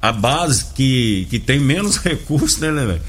a 0.00 0.12
base 0.12 0.66
que, 0.74 1.26
que 1.30 1.38
tem 1.38 1.58
menos 1.60 1.96
recursos, 2.02 2.58
né, 2.58 2.70
né, 2.70 2.86
velho? 2.86 3.00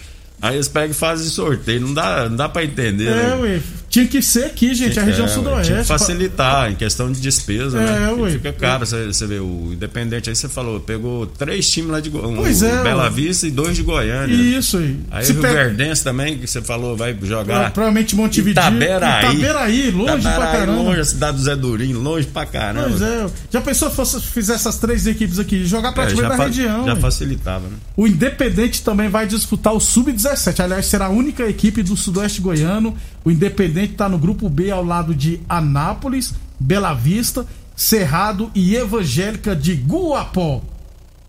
Aí 0.41 0.55
eles 0.55 0.67
pegam 0.69 0.91
e 0.91 0.93
fazem 0.93 1.27
sorteio. 1.27 1.81
Não 1.81 1.93
dá, 1.93 2.29
não 2.29 2.35
dá 2.37 2.47
pra 2.47 2.63
entender, 2.63 3.07
É, 3.09 3.13
né? 3.13 3.35
ué. 3.35 3.61
Tinha 3.89 4.05
que 4.07 4.21
ser 4.21 4.45
aqui, 4.45 4.73
gente, 4.75 4.99
a 4.99 5.03
região 5.03 5.25
É, 5.25 5.29
sudoeste. 5.29 5.71
tinha 5.71 5.81
que 5.81 5.87
facilitar 5.87 6.71
em 6.71 6.75
questão 6.75 7.11
de 7.11 7.19
despesa, 7.19 7.79
É, 7.79 7.85
né? 7.99 8.11
ué. 8.11 8.29
Fica 8.31 8.53
caro, 8.53 8.85
você, 8.85 9.07
você 9.07 9.25
vê, 9.25 9.39
o 9.39 9.69
Independente 9.73 10.29
aí 10.29 10.35
você 10.35 10.47
falou, 10.47 10.79
pegou 10.79 11.25
três 11.25 11.67
times 11.69 11.89
lá 11.91 11.99
de 11.99 12.09
Go... 12.09 12.19
um 12.27 12.35
Pois 12.35 12.61
é, 12.61 12.83
Bela 12.83 13.03
ué. 13.05 13.09
Vista 13.09 13.47
e 13.47 13.51
dois 13.51 13.75
de 13.75 13.81
Goiânia. 13.83 14.33
Isso 14.35 14.77
aí. 14.77 14.99
Aí 15.09 15.25
Se 15.25 15.31
o 15.31 15.33
Rio 15.33 15.41
pega- 15.41 15.53
Verdense 15.63 16.03
também, 16.03 16.37
que 16.37 16.45
você 16.47 16.61
falou, 16.61 16.95
vai 16.95 17.17
jogar. 17.23 17.71
Provavelmente 17.71 18.15
Montevideo. 18.15 18.51
Itaberaí. 18.61 19.35
Itaberaí, 19.35 19.91
longe 19.91 20.11
pra 20.11 20.19
Itaberaí, 20.33 20.51
caramba. 20.59 20.81
longe, 20.83 20.99
a 20.99 21.05
cidade 21.05 21.37
do 21.37 21.43
Zé 21.43 21.55
Durinho, 21.55 21.99
longe 21.99 22.27
pra 22.27 22.45
caramba. 22.45 22.89
Pois 22.89 23.01
é. 23.01 23.25
Já 23.51 23.61
pensou 23.61 23.89
se 23.89 23.95
fosse, 23.95 24.21
fizer 24.21 24.53
essas 24.53 24.77
três 24.77 25.07
equipes 25.07 25.39
aqui? 25.39 25.65
Jogar 25.65 25.89
É, 25.89 25.93
praticamente 25.93 26.29
já, 26.31 26.37
na 26.37 26.45
região. 26.45 26.85
já 26.85 26.95
facilitava, 26.95 27.67
né? 27.67 27.75
O 27.97 28.05
Independente 28.07 28.83
também 28.83 29.09
vai 29.09 29.25
disputar 29.25 29.73
o 29.73 29.79
Sub-17. 29.79 30.59
Aliás, 30.63 30.85
será 30.85 31.05
a 31.07 31.09
única 31.09 31.43
equipe 31.49 31.81
do 31.81 31.97
Sudoeste 31.97 32.39
Goiano. 32.39 32.95
O 33.23 33.31
Independente 33.31 33.93
está 33.93 34.07
no 34.07 34.17
grupo 34.17 34.49
B 34.49 34.71
ao 34.71 34.83
lado 34.83 35.13
de 35.13 35.41
Anápolis, 35.47 36.33
Bela 36.59 36.93
Vista, 36.93 37.45
Cerrado 37.75 38.51
e 38.53 38.75
Evangélica 38.75 39.55
de 39.55 39.75
Guapó. 39.75 40.61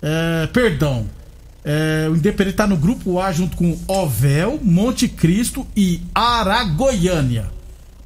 É, 0.02 0.46
perdão. 0.52 1.06
É, 1.64 2.08
o 2.10 2.16
Independente 2.16 2.54
está 2.54 2.66
no 2.66 2.76
grupo 2.76 3.20
A 3.20 3.32
junto 3.32 3.56
com 3.56 3.78
Ovel, 3.86 4.58
Monte 4.62 5.08
Cristo 5.08 5.66
e 5.76 6.00
Aragoiânia. 6.14 7.50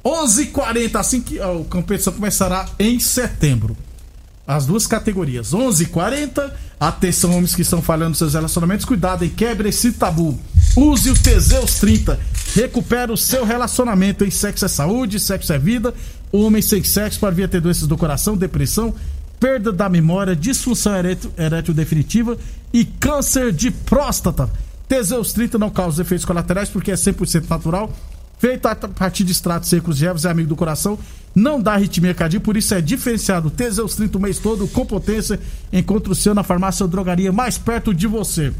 11h40, 0.03 0.95
assim 0.99 1.21
que 1.21 1.39
a 1.39 1.47
competição 1.69 2.13
começará 2.13 2.67
em 2.77 2.99
setembro 2.99 3.75
as 4.47 4.65
duas 4.65 4.85
categorias. 4.85 5.53
11:40. 5.53 6.51
Atenção, 6.79 7.31
homens 7.31 7.55
que 7.55 7.61
estão 7.61 7.81
falhando 7.81 8.15
seus 8.15 8.33
relacionamentos. 8.33 8.85
Cuidado 8.85 9.25
e 9.25 9.29
quebre 9.29 9.69
esse 9.69 9.93
tabu. 9.93 10.37
Use 10.75 11.09
o 11.09 11.17
Teseus 11.17 11.75
30. 11.75 12.19
Recupera 12.55 13.11
o 13.11 13.17
seu 13.17 13.43
relacionamento. 13.43 14.23
Em 14.23 14.31
sexo 14.31 14.63
é 14.63 14.67
saúde, 14.69 15.19
sexo 15.19 15.51
é 15.51 15.59
vida. 15.59 15.93
Homem 16.31 16.61
sem 16.61 16.81
sexo 16.81 17.19
pode 17.19 17.45
ter 17.49 17.59
doenças 17.59 17.85
do 17.85 17.97
coração, 17.97 18.37
depressão, 18.37 18.95
perda 19.37 19.73
da 19.73 19.89
memória, 19.89 20.33
disfunção 20.33 20.95
erétil, 20.95 21.33
erétil 21.37 21.73
definitiva 21.73 22.37
e 22.71 22.85
câncer 22.85 23.51
de 23.51 23.69
próstata. 23.71 24.49
Teseus 24.87 25.33
30 25.33 25.57
não 25.57 25.69
causa 25.69 26.01
efeitos 26.01 26.23
colaterais 26.23 26.69
porque 26.69 26.91
é 26.91 26.95
100% 26.95 27.49
natural. 27.49 27.91
Feito 28.39 28.65
a 28.67 28.75
partir 28.75 29.25
de 29.25 29.33
extratos 29.33 29.67
secos 29.67 29.97
de 29.97 30.05
ervas, 30.05 30.23
é 30.23 30.29
amigo 30.29 30.47
do 30.47 30.55
coração, 30.55 30.97
não 31.33 31.59
dá 31.61 31.73
arritmia 31.73 32.13
cardíaca, 32.13 32.43
por 32.43 32.55
isso 32.55 32.73
é 32.73 32.79
diferenciado. 32.79 33.49
Teseus 33.49 33.95
30 33.95 34.17
o 34.17 34.21
mês 34.21 34.39
todo, 34.39 34.65
com 34.67 34.85
potência. 34.85 35.39
Encontre 35.73 36.11
o 36.11 36.15
seu 36.15 36.33
na 36.33 36.43
farmácia 36.43 36.85
ou 36.85 36.89
drogaria 36.89 37.33
mais 37.33 37.57
perto 37.57 37.93
de 37.93 38.07
você. 38.07 38.53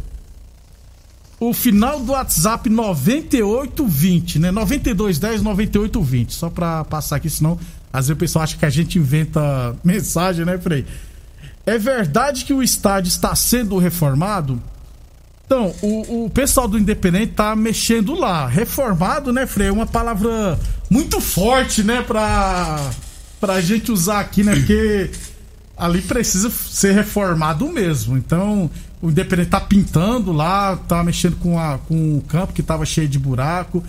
O 1.40 1.54
final 1.54 2.00
do 2.00 2.14
WhatsApp 2.14 2.70
9820, 2.70 4.40
né? 4.40 4.52
9210 4.52 5.42
9820. 5.42 6.34
Só 6.34 6.50
pra 6.50 6.84
passar 6.86 7.18
aqui, 7.18 7.30
senão 7.30 7.60
às 7.92 8.08
vezes 8.08 8.12
o 8.12 8.20
pessoal 8.20 8.44
acha 8.44 8.58
que 8.58 8.66
a 8.66 8.70
gente 8.70 9.00
inventa 9.00 9.76
mensagem, 9.84 10.46
né, 10.46 10.58
Frei? 10.58 10.86
É 11.66 11.78
verdade 11.78 12.46
que 12.46 12.54
o 12.54 12.62
estádio 12.62 13.10
está 13.10 13.34
sendo 13.36 13.78
reformado? 13.78 14.62
Então, 15.46 15.74
o, 15.82 16.26
o 16.26 16.30
pessoal 16.30 16.68
do 16.68 16.78
Independente 16.78 17.34
tá 17.34 17.56
mexendo 17.56 18.16
lá. 18.16 18.48
Reformado, 18.48 19.32
né, 19.32 19.46
Frei? 19.46 19.68
É 19.68 19.72
uma 19.72 19.86
palavra 19.86 20.60
muito 20.90 21.22
forte, 21.22 21.84
né, 21.84 22.02
pra, 22.02 22.92
pra 23.40 23.62
gente 23.62 23.92
usar 23.92 24.22
aqui, 24.22 24.44
né? 24.44 24.56
Porque 24.56 25.12
ali 25.78 26.02
precisa 26.02 26.50
ser 26.50 26.94
reformado 26.94 27.68
mesmo. 27.68 28.18
Então, 28.18 28.70
o 29.06 29.12
Independente 29.12 29.50
tá 29.50 29.62
pintando 29.62 30.32
lá, 30.32 30.76
tá 30.76 31.04
mexendo 31.04 31.36
com, 31.36 31.60
a, 31.60 31.78
com 31.78 32.18
o 32.18 32.22
campo 32.22 32.54
que 32.54 32.64
tava 32.64 32.84
cheio 32.88 33.08
de 33.08 33.20
buraco. 33.20 33.84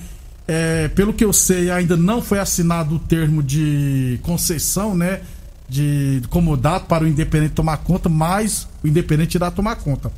É, 0.47 0.89
pelo 0.89 1.15
que 1.15 1.25
eu 1.25 1.33
sei, 1.33 1.71
ainda 1.71 1.97
não 1.97 2.21
foi 2.21 2.39
assinado 2.39 2.97
o 2.97 2.99
termo 2.99 3.43
de 3.43 4.21
concessão, 4.23 4.95
né? 4.95 5.23
De 5.67 6.21
comodato 6.29 6.85
para 6.85 7.05
o 7.05 7.09
Independente 7.09 7.55
tomar 7.55 7.79
conta, 7.79 8.11
mas 8.11 8.69
o 8.85 8.87
Independente 8.87 9.37
irá 9.37 9.51
tomar 9.51 9.77
conta. 9.77 10.13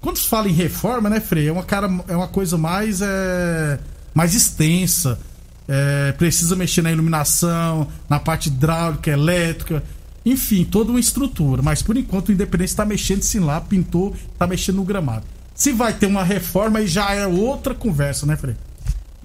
Quando 0.00 0.18
se 0.18 0.28
fala 0.28 0.48
em 0.48 0.52
reforma, 0.52 1.10
né, 1.10 1.18
Frei? 1.18 1.48
É 1.48 1.52
uma, 1.52 1.64
cara, 1.64 1.90
é 2.06 2.16
uma 2.16 2.28
coisa 2.28 2.56
mais, 2.56 3.02
é, 3.02 3.80
mais 4.14 4.32
extensa. 4.32 5.18
É, 5.66 6.12
precisa 6.12 6.54
mexer 6.54 6.82
na 6.82 6.92
iluminação, 6.92 7.88
na 8.08 8.20
parte 8.20 8.48
hidráulica, 8.48 9.10
elétrica, 9.10 9.82
enfim, 10.26 10.64
toda 10.64 10.90
uma 10.90 11.00
estrutura. 11.00 11.62
Mas 11.62 11.80
por 11.82 11.96
enquanto 11.96 12.28
o 12.28 12.32
Independente 12.32 12.68
está 12.70 12.84
mexendo 12.84 13.22
sim 13.22 13.38
lá, 13.40 13.60
pintou, 13.60 14.14
está 14.32 14.46
mexendo 14.46 14.76
no 14.76 14.84
gramado. 14.84 15.24
Se 15.54 15.72
vai 15.72 15.92
ter 15.94 16.04
uma 16.06 16.22
reforma, 16.24 16.80
aí 16.80 16.86
já 16.86 17.12
é 17.14 17.26
outra 17.26 17.74
conversa, 17.74 18.26
né, 18.26 18.36
Frei? 18.36 18.54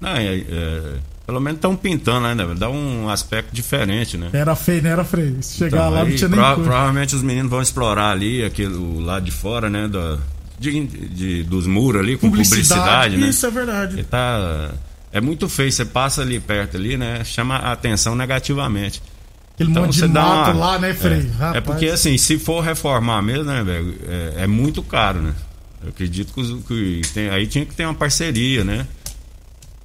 Não, 0.00 0.10
é- 0.16 0.38
é, 0.38 0.82
pelo 1.26 1.40
menos 1.40 1.58
estão 1.58 1.76
pintando 1.76 2.26
ainda, 2.26 2.54
dá 2.54 2.70
um 2.70 3.08
aspecto 3.10 3.52
diferente, 3.54 4.16
né? 4.16 4.30
Era 4.32 4.54
feio, 4.56 4.82
não 4.82 4.90
era 4.90 5.04
Frei? 5.04 5.36
Se 5.42 5.58
chegar 5.58 5.76
Então, 5.78 5.90
lá 5.90 5.98
não 6.00 6.06
aí, 6.06 6.16
tinha 6.16 6.28
nem 6.28 6.38
prova- 6.38 6.54
cor. 6.56 6.64
provavelmente 6.64 7.14
os 7.16 7.22
meninos 7.22 7.50
vão 7.50 7.60
explorar 7.60 8.10
ali 8.12 8.42
aquele, 8.44 8.74
o 8.74 9.00
lado 9.00 9.24
de 9.24 9.30
fora, 9.30 9.68
né? 9.68 9.86
Da, 9.88 10.18
de, 10.58 10.86
de- 10.86 11.42
dos 11.42 11.66
muros 11.66 12.00
ali 12.00 12.16
com 12.16 12.30
publicidade, 12.30 13.16
né? 13.16 13.28
Isso 13.28 13.44
é 13.44 13.50
verdade. 13.50 14.00
E 14.00 14.04
tá, 14.04 14.70
é 15.12 15.20
muito 15.20 15.48
feio, 15.48 15.70
você 15.70 15.84
passa 15.84 16.22
ali 16.22 16.40
perto 16.40 16.76
ali, 16.76 16.96
né? 16.96 17.22
Chama 17.24 17.56
a 17.56 17.72
atenção 17.72 18.14
negativamente. 18.14 19.02
Aquele 19.62 19.80
monte 19.86 20.00
de 20.00 20.08
mato 20.08 20.50
uma- 20.56 20.66
lá, 20.66 20.78
né, 20.78 20.94
Frei? 20.94 21.18
É, 21.20 21.30
Rapaz. 21.38 21.56
é 21.56 21.60
porque 21.60 21.86
assim, 21.88 22.16
se 22.18 22.38
for 22.38 22.60
reformar 22.62 23.22
mesmo, 23.22 23.44
né, 23.44 23.62
velho, 23.62 23.94
é, 24.08 24.42
é 24.44 24.46
muito 24.46 24.82
caro, 24.82 25.20
né? 25.22 25.34
Eu 25.82 25.88
acredito 25.88 26.32
que, 26.32 26.62
que 27.02 27.02
tem- 27.12 27.28
aí 27.30 27.46
tinha 27.46 27.64
que 27.66 27.74
ter 27.74 27.84
uma 27.84 27.94
parceria, 27.94 28.62
né? 28.64 28.86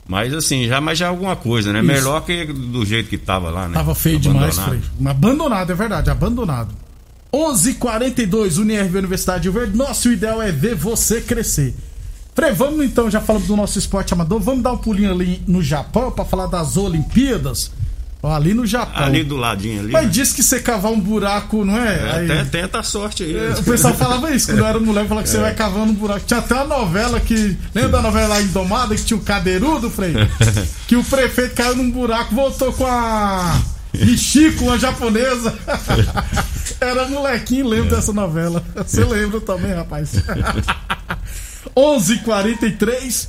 Mas 0.07 0.33
assim, 0.33 0.67
já, 0.67 0.79
mas 0.79 0.97
já 0.97 1.07
é 1.07 1.09
alguma 1.09 1.35
coisa, 1.35 1.73
né? 1.73 1.79
Isso. 1.79 1.87
Melhor 1.87 2.21
que 2.21 2.45
do 2.45 2.85
jeito 2.85 3.09
que 3.09 3.17
tava 3.17 3.49
lá, 3.49 3.67
né? 3.67 3.73
Tava 3.73 3.93
feio 3.93 4.19
demais, 4.19 4.57
Abandonado. 4.57 4.81
Frei. 4.97 5.07
Abandonado, 5.11 5.71
é 5.71 5.75
verdade, 5.75 6.09
abandonado. 6.09 6.73
11:42 7.33 8.57
Unirv 8.57 8.95
Universidade 8.97 9.43
de 9.43 9.49
Verde. 9.49 9.75
Nosso 9.77 10.11
ideal 10.11 10.41
é 10.41 10.51
ver 10.51 10.75
você 10.75 11.19
crescer. 11.21 11.75
Frei, 12.33 12.51
vamos 12.53 12.85
então, 12.85 13.09
já 13.09 13.19
falamos 13.19 13.47
do 13.47 13.55
nosso 13.55 13.79
esporte 13.79 14.13
amador, 14.13 14.39
vamos 14.39 14.61
dar 14.63 14.71
um 14.71 14.77
pulinho 14.77 15.11
ali 15.11 15.41
no 15.47 15.61
Japão 15.61 16.11
pra 16.11 16.23
falar 16.23 16.45
das 16.45 16.77
Olimpíadas. 16.77 17.71
Ali 18.23 18.53
no 18.53 18.65
Japão. 18.65 19.03
Ali 19.03 19.23
do 19.23 19.37
ladinho 19.37 19.79
ali. 19.81 19.91
Mas 19.91 20.05
né? 20.05 20.09
disse 20.09 20.33
que 20.35 20.43
você 20.43 20.59
cavar 20.59 20.91
um 20.91 20.99
buraco, 20.99 21.63
não 21.63 21.77
é? 21.77 21.95
É, 21.95 22.39
Aí- 22.39 22.45
tenta 22.45 22.79
a 22.79 22.83
sorte 22.83 23.23
aí. 23.23 23.35
É, 23.35 23.51
O 23.51 23.63
pessoal 23.63 23.93
falava 23.93 24.31
isso 24.31 24.47
quando 24.47 24.59
eu 24.59 24.65
era 24.65 24.79
moleque, 24.79 25.07
falava 25.07 25.23
que 25.23 25.29
você 25.29 25.37
vai 25.39 25.53
cavando 25.53 25.91
um 25.91 25.95
buraco. 25.95 26.25
Tinha 26.25 26.39
até 26.39 26.55
uma 26.55 26.65
novela 26.65 27.19
que. 27.19 27.57
Lembra 27.75 27.91
da 27.91 28.01
novela 28.01 28.27
lá 28.29 28.41
Indomada 28.41 28.95
que 28.95 29.03
tinha 29.03 29.17
o 29.17 29.21
cadeirudo, 29.21 29.89
Frei? 29.89 30.13
Que 30.87 30.95
o 30.95 31.03
prefeito 31.03 31.53
caiu 31.53 31.75
num 31.75 31.91
buraco, 31.91 32.33
voltou 32.33 32.73
com 32.73 32.85
a. 32.85 33.61
Michico, 33.93 34.65
uma 34.65 34.77
japonesa. 34.79 35.53
Era 36.79 37.07
molequinho, 37.07 37.67
lembro 37.67 37.95
dessa 37.95 38.13
novela. 38.13 38.63
Você 38.75 39.03
lembra 39.03 39.39
também, 39.41 39.73
rapaz? 39.73 40.11
11:43 41.75 43.27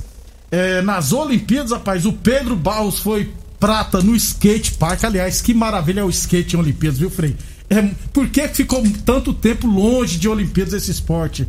é, 0.51 0.81
nas 0.81 1.11
Olimpíadas, 1.13 1.71
rapaz, 1.71 2.05
o 2.05 2.13
Pedro 2.13 2.55
Barros 2.55 2.99
foi 2.99 3.31
prata 3.59 4.01
no 4.01 4.15
skate 4.15 4.73
park. 4.73 5.03
Aliás, 5.03 5.41
que 5.41 5.53
maravilha 5.53 6.01
é 6.01 6.03
o 6.03 6.09
skate 6.09 6.55
em 6.55 6.59
Olimpíadas, 6.59 6.99
viu, 6.99 7.09
Frei? 7.09 7.35
É, 7.69 7.81
por 8.11 8.27
que 8.29 8.47
ficou 8.47 8.81
tanto 9.05 9.33
tempo 9.33 9.67
longe 9.67 10.17
de 10.17 10.27
Olimpíadas 10.27 10.73
esse 10.73 10.89
esporte? 10.89 11.47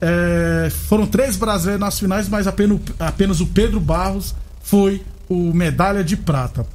É, 0.00 0.70
foram 0.88 1.06
três 1.06 1.36
brasileiros 1.36 1.80
nas 1.80 1.98
finais, 1.98 2.28
mas 2.28 2.46
apenas, 2.46 2.80
apenas 2.98 3.40
o 3.40 3.46
Pedro 3.46 3.80
Barros 3.80 4.34
foi 4.62 5.02
o 5.28 5.52
medalha 5.52 6.04
de 6.04 6.16
prata. 6.16 6.66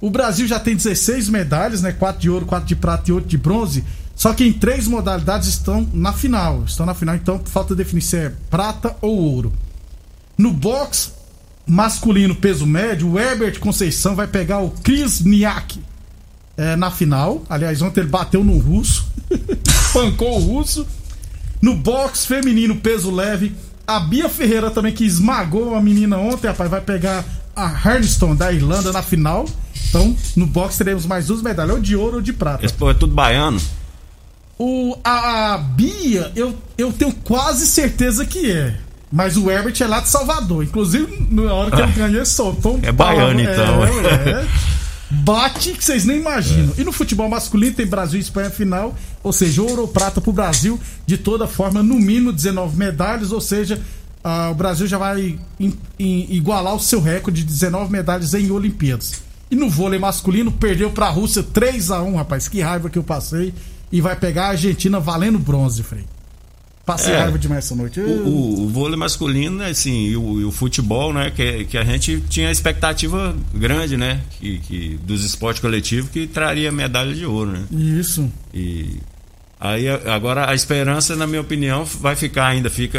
O 0.00 0.10
Brasil 0.10 0.46
já 0.46 0.60
tem 0.60 0.76
16 0.76 1.28
medalhas, 1.28 1.82
né? 1.82 1.90
4 1.90 2.20
de 2.20 2.30
ouro, 2.30 2.46
4 2.46 2.68
de 2.68 2.76
prata 2.76 3.10
e 3.10 3.12
8 3.12 3.26
de 3.26 3.36
bronze. 3.36 3.84
Só 4.14 4.32
que 4.32 4.44
em 4.44 4.52
três 4.52 4.86
modalidades 4.86 5.48
estão 5.48 5.88
na 5.92 6.12
final. 6.12 6.64
Estão 6.64 6.86
na 6.86 6.94
final, 6.94 7.16
então 7.16 7.40
falta 7.44 7.74
definir 7.74 8.02
se 8.02 8.16
é 8.16 8.32
prata 8.48 8.94
ou 9.00 9.16
ouro. 9.16 9.52
No 10.36 10.52
box 10.52 11.12
masculino 11.68 12.34
peso 12.34 12.66
médio, 12.66 13.12
o 13.12 13.18
Herbert 13.18 13.60
Conceição 13.60 14.16
vai 14.16 14.26
pegar 14.26 14.60
o 14.60 14.70
Chris 14.70 15.20
Niak 15.20 15.80
é, 16.56 16.74
na 16.74 16.90
final. 16.90 17.42
Aliás, 17.48 17.82
ontem 17.82 18.00
ele 18.00 18.08
bateu 18.08 18.42
no 18.42 18.58
russo, 18.58 19.06
pancou 19.92 20.36
o 20.36 20.40
russo. 20.40 20.86
No 21.60 21.74
box 21.74 22.24
feminino 22.24 22.76
peso 22.76 23.10
leve, 23.10 23.54
a 23.86 24.00
Bia 24.00 24.28
Ferreira 24.28 24.70
também 24.70 24.92
que 24.92 25.04
esmagou 25.04 25.74
a 25.74 25.80
menina 25.80 26.16
ontem, 26.16 26.46
rapaz, 26.46 26.70
vai 26.70 26.80
pegar 26.80 27.24
a 27.54 27.66
Hernston 27.66 28.34
da 28.34 28.52
Irlanda 28.52 28.92
na 28.92 29.02
final. 29.02 29.44
Então, 29.88 30.16
no 30.36 30.46
box 30.46 30.76
teremos 30.78 31.06
mais 31.06 31.26
duas 31.26 31.42
medalhas, 31.42 31.76
ou 31.76 31.82
de 31.82 31.96
ouro 31.96 32.16
ou 32.16 32.22
de 32.22 32.32
prata. 32.32 32.64
Esse 32.64 32.74
povo 32.74 32.90
é 32.90 32.94
tudo 32.94 33.14
baiano. 33.14 33.60
O, 34.58 34.96
a, 35.04 35.54
a 35.54 35.58
Bia, 35.58 36.32
eu, 36.34 36.56
eu 36.76 36.92
tenho 36.92 37.12
quase 37.12 37.66
certeza 37.66 38.26
que 38.26 38.50
é. 38.50 38.78
Mas 39.10 39.36
o 39.36 39.50
Herbert 39.50 39.74
é 39.80 39.86
lá 39.86 40.00
de 40.00 40.08
Salvador. 40.08 40.62
Inclusive, 40.64 41.26
na 41.30 41.52
hora 41.52 41.70
que 41.70 41.80
ele 41.80 41.92
ganhou, 41.92 42.16
ele 42.16 42.26
soltou 42.26 42.76
um 42.76 42.80
É 42.82 42.92
baiano, 42.92 43.40
então. 43.40 43.84
É, 43.84 44.30
é. 44.42 44.46
Bate 45.10 45.70
que 45.72 45.82
vocês 45.82 46.04
nem 46.04 46.18
imaginam. 46.18 46.74
E 46.76 46.84
no 46.84 46.92
futebol 46.92 47.28
masculino 47.28 47.74
tem 47.74 47.86
Brasil 47.86 48.18
e 48.18 48.22
Espanha 48.22 48.50
final. 48.50 48.94
Ou 49.22 49.32
seja, 49.32 49.62
ouro 49.62 49.82
ou 49.82 49.88
prata 49.88 50.20
pro 50.20 50.32
Brasil. 50.32 50.78
De 51.06 51.16
toda 51.16 51.46
forma, 51.46 51.82
no 51.82 51.94
mínimo 51.94 52.30
19 52.32 52.76
medalhas. 52.76 53.32
Ou 53.32 53.40
seja, 53.40 53.80
ah, 54.22 54.50
o 54.50 54.54
Brasil 54.54 54.86
já 54.86 54.98
vai 54.98 55.38
em- 55.58 55.74
em- 55.98 56.26
igualar 56.34 56.74
o 56.74 56.80
seu 56.80 57.00
recorde 57.00 57.40
de 57.42 57.46
19 57.48 57.90
medalhas 57.90 58.34
em 58.34 58.50
Olimpíadas. 58.50 59.22
E 59.50 59.56
no 59.56 59.70
vôlei 59.70 59.98
masculino, 59.98 60.52
perdeu 60.52 60.90
pra 60.90 61.08
Rússia 61.08 61.42
3 61.42 61.90
a 61.90 62.02
1 62.02 62.16
rapaz. 62.16 62.46
Que 62.46 62.60
raiva 62.60 62.90
que 62.90 62.98
eu 62.98 63.02
passei. 63.02 63.54
E 63.90 64.02
vai 64.02 64.14
pegar 64.14 64.44
a 64.44 64.50
Argentina 64.50 65.00
valendo 65.00 65.38
bronze, 65.38 65.82
Frei. 65.82 66.04
Passei 66.88 67.12
É. 67.14 67.30
essa 67.58 67.74
noite. 67.74 68.00
O, 68.00 68.64
o- 68.64 68.68
vôlei 68.70 68.96
masculino, 68.96 69.58
né, 69.58 69.66
assim, 69.68 70.06
e 70.06 70.16
o, 70.16 70.40
e 70.40 70.44
o 70.46 70.50
futebol, 70.50 71.12
né, 71.12 71.30
que, 71.30 71.66
que 71.66 71.76
a 71.76 71.84
gente 71.84 72.18
tinha 72.30 72.50
expectativa 72.50 73.36
grande, 73.54 73.98
né, 73.98 74.22
que, 74.40 74.58
que- 74.60 74.98
dos 75.04 75.22
esportes 75.22 75.60
coletivos 75.60 76.10
que 76.10 76.26
traria 76.26 76.72
medalha 76.72 77.14
de 77.14 77.26
ouro, 77.26 77.50
né. 77.50 77.64
Isso. 77.70 78.32
E 78.54 78.96
aí 79.60 79.86
agora 79.86 80.48
a 80.50 80.54
esperança, 80.54 81.14
na 81.14 81.26
minha 81.26 81.42
opinião, 81.42 81.84
vai 81.84 82.16
ficar 82.16 82.46
ainda 82.46 82.70
fica 82.70 82.98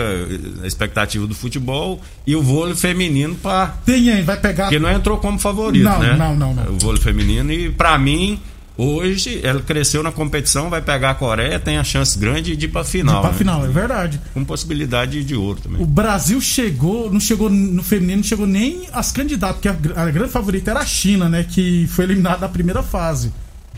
a 0.62 0.67
expectativa 0.67 1.25
do 1.25 1.34
futebol 1.34 2.00
e 2.27 2.36
o 2.36 2.43
vôlei 2.43 2.75
feminino 2.75 3.34
para 3.36 3.67
Tem 3.86 4.08
aí, 4.12 4.22
vai 4.22 4.38
pegar. 4.39 4.65
porque 4.65 4.77
não 4.77 4.91
entrou 4.91 5.17
como 5.17 5.39
favorito, 5.39 5.84
Não, 5.86 6.00
né? 6.00 6.15
não, 6.15 6.36
não, 6.36 6.53
não. 6.53 6.74
O 6.75 6.77
vôlei 6.77 7.01
feminino 7.01 7.51
e 7.51 7.72
pra 7.72 7.98
mim 7.98 8.39
hoje 8.81 9.41
ela 9.43 9.62
cresceu 9.62 10.01
na 10.01 10.12
competição, 10.12 10.69
vai 10.69 10.81
pegar 10.81 11.12
a 11.12 11.15
Coreia, 11.15 11.59
tem 11.59 11.77
a 11.77 11.83
chance 11.83 12.17
grande 12.17 12.55
de 12.55 12.65
ir 12.65 12.69
pra 12.69 12.83
final, 12.83 13.21
pra 13.21 13.31
né? 13.31 13.38
final, 13.38 13.65
é 13.65 13.67
verdade. 13.67 14.21
com 14.33 14.45
possibilidade 14.45 15.24
de 15.24 15.36
ouro 15.36 15.59
também. 15.62 15.81
O 15.81 15.86
Brasil 15.86 16.39
chegou, 16.39 17.12
não 17.12 17.19
chegou 17.19 17.50
no 17.50 17.83
feminino, 17.83 18.17
não 18.17 18.24
chegou 18.24 18.48
nem 18.48 18.88
as 18.93 19.12
candidatas, 19.12 19.57
porque 19.57 19.67
a, 19.67 20.03
a 20.03 20.09
grande 20.09 20.31
favorita 20.31 20.71
era 20.71 20.79
a 20.79 20.86
China, 20.86 21.27
né? 21.27 21.43
Que 21.43 21.88
foi 21.88 22.05
eliminada 22.05 22.39
na 22.39 22.50
primeira 22.50 22.81
fase. 22.81 23.33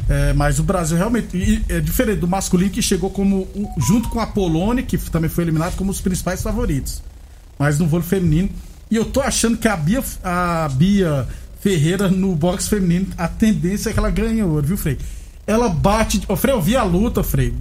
É, 0.10 0.34
mas 0.34 0.60
o 0.60 0.64
Brasil 0.64 0.98
realmente 0.98 1.64
é 1.70 1.80
diferente 1.80 2.20
do 2.20 2.28
masculino 2.28 2.70
que 2.70 2.82
chegou 2.82 3.10
como 3.10 3.48
junto 3.78 4.10
com 4.10 4.20
a 4.20 4.28
Polônia, 4.28 4.84
que 4.84 4.98
também 4.98 5.30
foi 5.30 5.44
eliminado 5.44 5.76
como 5.76 5.92
os 5.92 6.02
principais 6.02 6.42
favoritos. 6.42 7.02
Mas 7.58 7.80
no 7.80 7.88
vôlei 7.88 8.08
feminino. 8.08 8.50
E 8.90 8.96
eu 8.96 9.06
tô 9.06 9.22
achando 9.22 9.58
que 9.58 9.68
a 9.68 9.78
Bia, 9.78 10.04
a 10.24 10.70
Bia 10.70 11.28
Ferreira 11.62 12.08
no 12.10 12.36
boxe 12.36 12.68
feminino, 12.70 13.08
a 13.18 13.28
tendência 13.28 13.90
é 13.90 13.94
que 13.94 14.00
ela 14.00 14.10
ganhe 14.10 14.42
ouro, 14.44 14.66
viu, 14.66 14.78
Frei? 14.78 14.98
Ela 15.46 15.70
bate. 15.70 16.22
Ô, 16.28 16.36
Frei, 16.36 16.54
eu 16.54 16.62
vi 16.62 16.76
a 16.76 16.84
luta, 16.84 17.24
Frei. 17.24 17.54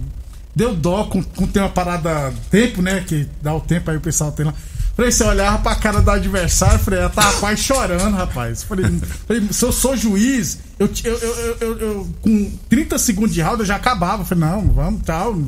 Deu 0.55 0.75
dó 0.75 1.05
com, 1.05 1.23
com 1.23 1.47
ter 1.47 1.59
uma 1.59 1.69
parada 1.69 2.33
tempo, 2.49 2.81
né? 2.81 3.03
Que 3.07 3.27
dá 3.41 3.53
o 3.53 3.61
tempo 3.61 3.89
aí 3.91 3.97
o 3.97 4.01
pessoal 4.01 4.31
tem 4.31 4.45
lá. 4.45 4.53
Falei, 4.95 5.09
você 5.11 5.23
olhava 5.23 5.59
pra 5.59 5.75
cara 5.75 6.01
do 6.01 6.11
adversário, 6.11 6.77
falei, 6.79 6.99
ela 6.99 7.09
tava 7.09 7.31
quase 7.39 7.61
chorando, 7.63 8.15
rapaz. 8.15 8.61
Falei, 8.63 8.85
falei, 9.25 9.47
se 9.49 9.63
eu 9.63 9.71
sou 9.71 9.95
juiz, 9.95 10.57
eu, 10.77 10.89
eu, 11.05 11.17
eu, 11.17 11.57
eu- 11.61 11.79
eu- 11.79 12.09
com 12.21 12.51
30 12.67 12.97
segundos 12.97 13.33
de 13.33 13.41
round 13.41 13.61
eu 13.61 13.65
já 13.65 13.77
acabava. 13.77 14.25
Falei, 14.25 14.43
não, 14.43 14.67
vamos, 14.67 15.01
tal. 15.03 15.39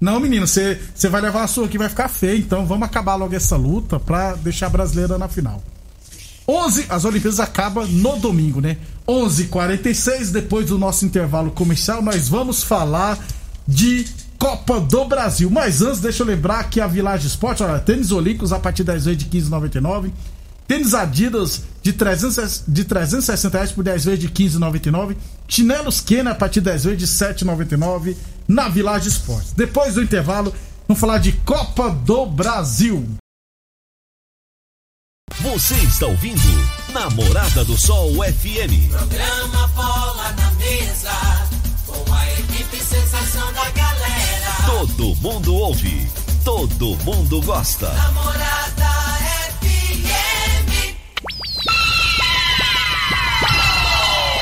Não, 0.00 0.20
menino, 0.20 0.46
você 0.46 0.80
você 0.94 1.08
vai 1.08 1.20
levar 1.20 1.42
a 1.42 1.46
sua 1.48 1.66
aqui, 1.66 1.76
vai 1.78 1.88
ficar 1.88 2.08
feio. 2.08 2.38
Então 2.38 2.64
vamos 2.66 2.84
acabar 2.86 3.16
logo 3.16 3.34
essa 3.34 3.56
luta 3.56 3.98
pra 3.98 4.34
deixar 4.34 4.66
a 4.66 4.70
brasileira 4.70 5.18
na 5.18 5.26
final. 5.28 5.62
11, 6.48 6.86
as 6.88 7.04
Olimpíadas 7.04 7.40
acabam 7.40 7.86
no 7.86 8.16
domingo, 8.18 8.60
né? 8.60 8.76
11:46 9.06 10.30
depois 10.30 10.66
do 10.66 10.78
nosso 10.78 11.04
intervalo 11.04 11.50
comercial, 11.50 12.02
nós 12.02 12.28
vamos 12.28 12.62
falar 12.62 13.18
de 13.66 14.06
Copa 14.38 14.80
do 14.80 15.04
Brasil. 15.06 15.50
Mas 15.50 15.82
antes, 15.82 16.00
deixa 16.00 16.22
eu 16.22 16.26
lembrar 16.26 16.64
que 16.70 16.80
a 16.80 16.86
Village 16.86 17.26
Esporte, 17.26 17.62
olha, 17.62 17.78
tênis 17.78 18.12
Olímpicos 18.12 18.52
a 18.52 18.58
partir 18.58 18.84
das 18.84 19.04
vezes 19.04 19.18
de 19.18 19.26
15,99. 19.26 20.12
Tênis 20.68 20.94
Adidas 20.94 21.62
de 21.80 21.92
300, 21.92 22.64
de 22.66 22.84
360 22.84 23.56
reais 23.56 23.72
por 23.72 23.84
10 23.84 24.04
vezes 24.04 24.20
de 24.20 24.28
15,99. 24.28 25.16
Chinelos 25.48 26.00
Kenner 26.00 26.32
a 26.32 26.34
partir 26.34 26.60
10 26.60 26.84
vezes 26.84 26.98
de 26.98 27.06
7,99 27.06 28.16
na 28.48 28.68
Village 28.68 29.08
Esporte. 29.08 29.54
Depois 29.56 29.94
do 29.94 30.02
intervalo, 30.02 30.52
vamos 30.86 31.00
falar 31.00 31.18
de 31.18 31.32
Copa 31.32 31.90
do 31.90 32.26
Brasil. 32.26 33.06
Você 35.34 35.74
está 35.74 36.06
ouvindo 36.06 36.40
Namorada 36.92 37.64
do 37.64 37.76
Sol 37.76 38.12
FM. 38.14 38.90
Programa 38.90 39.66
Bola 39.74 40.32
na 40.32 40.50
Mesa, 40.52 41.12
com 41.84 42.14
a 42.14 42.32
equipe 42.32 42.76
sensação 42.76 43.52
da 43.52 43.68
galera. 43.70 44.52
Todo 44.66 45.16
mundo 45.16 45.54
ouve, 45.54 46.08
todo 46.44 46.96
mundo 47.04 47.42
gosta. 47.42 47.92
Namorada 47.92 48.86
FM. 49.60 50.94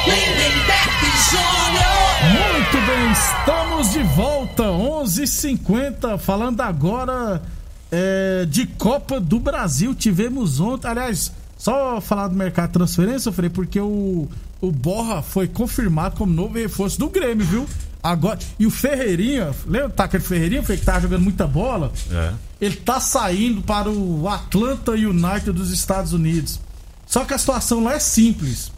Lindenberg 0.07 1.07
Júnior. 1.31 2.51
Muito 2.53 2.87
bem, 2.87 3.13
estamos 3.13 3.91
de 3.93 4.03
volta, 4.15 4.65
11:50 4.65 6.19
falando 6.19 6.61
agora 6.61 7.43
é, 7.91 8.47
de 8.47 8.67
Copa 8.67 9.21
do 9.21 9.39
Brasil. 9.39 9.95
Tivemos 9.95 10.61
ontem, 10.61 10.89
aliás, 10.89 11.33
só 11.57 12.01
falar 12.01 12.29
do 12.29 12.37
mercado 12.37 12.69
de 12.69 12.73
transferência, 12.75 13.29
eu 13.29 13.33
falei, 13.33 13.51
porque 13.51 13.81
o, 13.81 14.29
o 14.61 14.73
Borra 14.73 15.23
foi 15.23 15.49
confirmado 15.49 16.17
como 16.17 16.33
novo 16.33 16.55
reforço 16.55 16.99
do 16.99 17.09
Grêmio, 17.09 17.47
viu? 17.47 17.67
Agora, 18.03 18.39
e 18.59 18.67
o 18.67 18.71
Ferreirinha, 18.71 19.51
lembra 19.67 19.89
tá, 19.89 20.05
aquele 20.05 20.23
Ferreirinha 20.23 20.63
que 20.63 20.77
tava 20.77 21.01
jogando 21.01 21.23
muita 21.23 21.47
bola? 21.47 21.91
É. 22.11 22.35
Ele 22.61 22.77
tá 22.77 23.01
saindo 23.01 23.63
para 23.63 23.89
o 23.91 24.29
Atlanta 24.29 24.93
United 24.93 25.53
dos 25.53 25.71
Estados 25.71 26.13
Unidos. 26.13 26.61
Só 27.07 27.25
que 27.25 27.33
a 27.33 27.39
situação 27.39 27.83
lá 27.83 27.95
é 27.95 27.99
simples. 27.99 28.71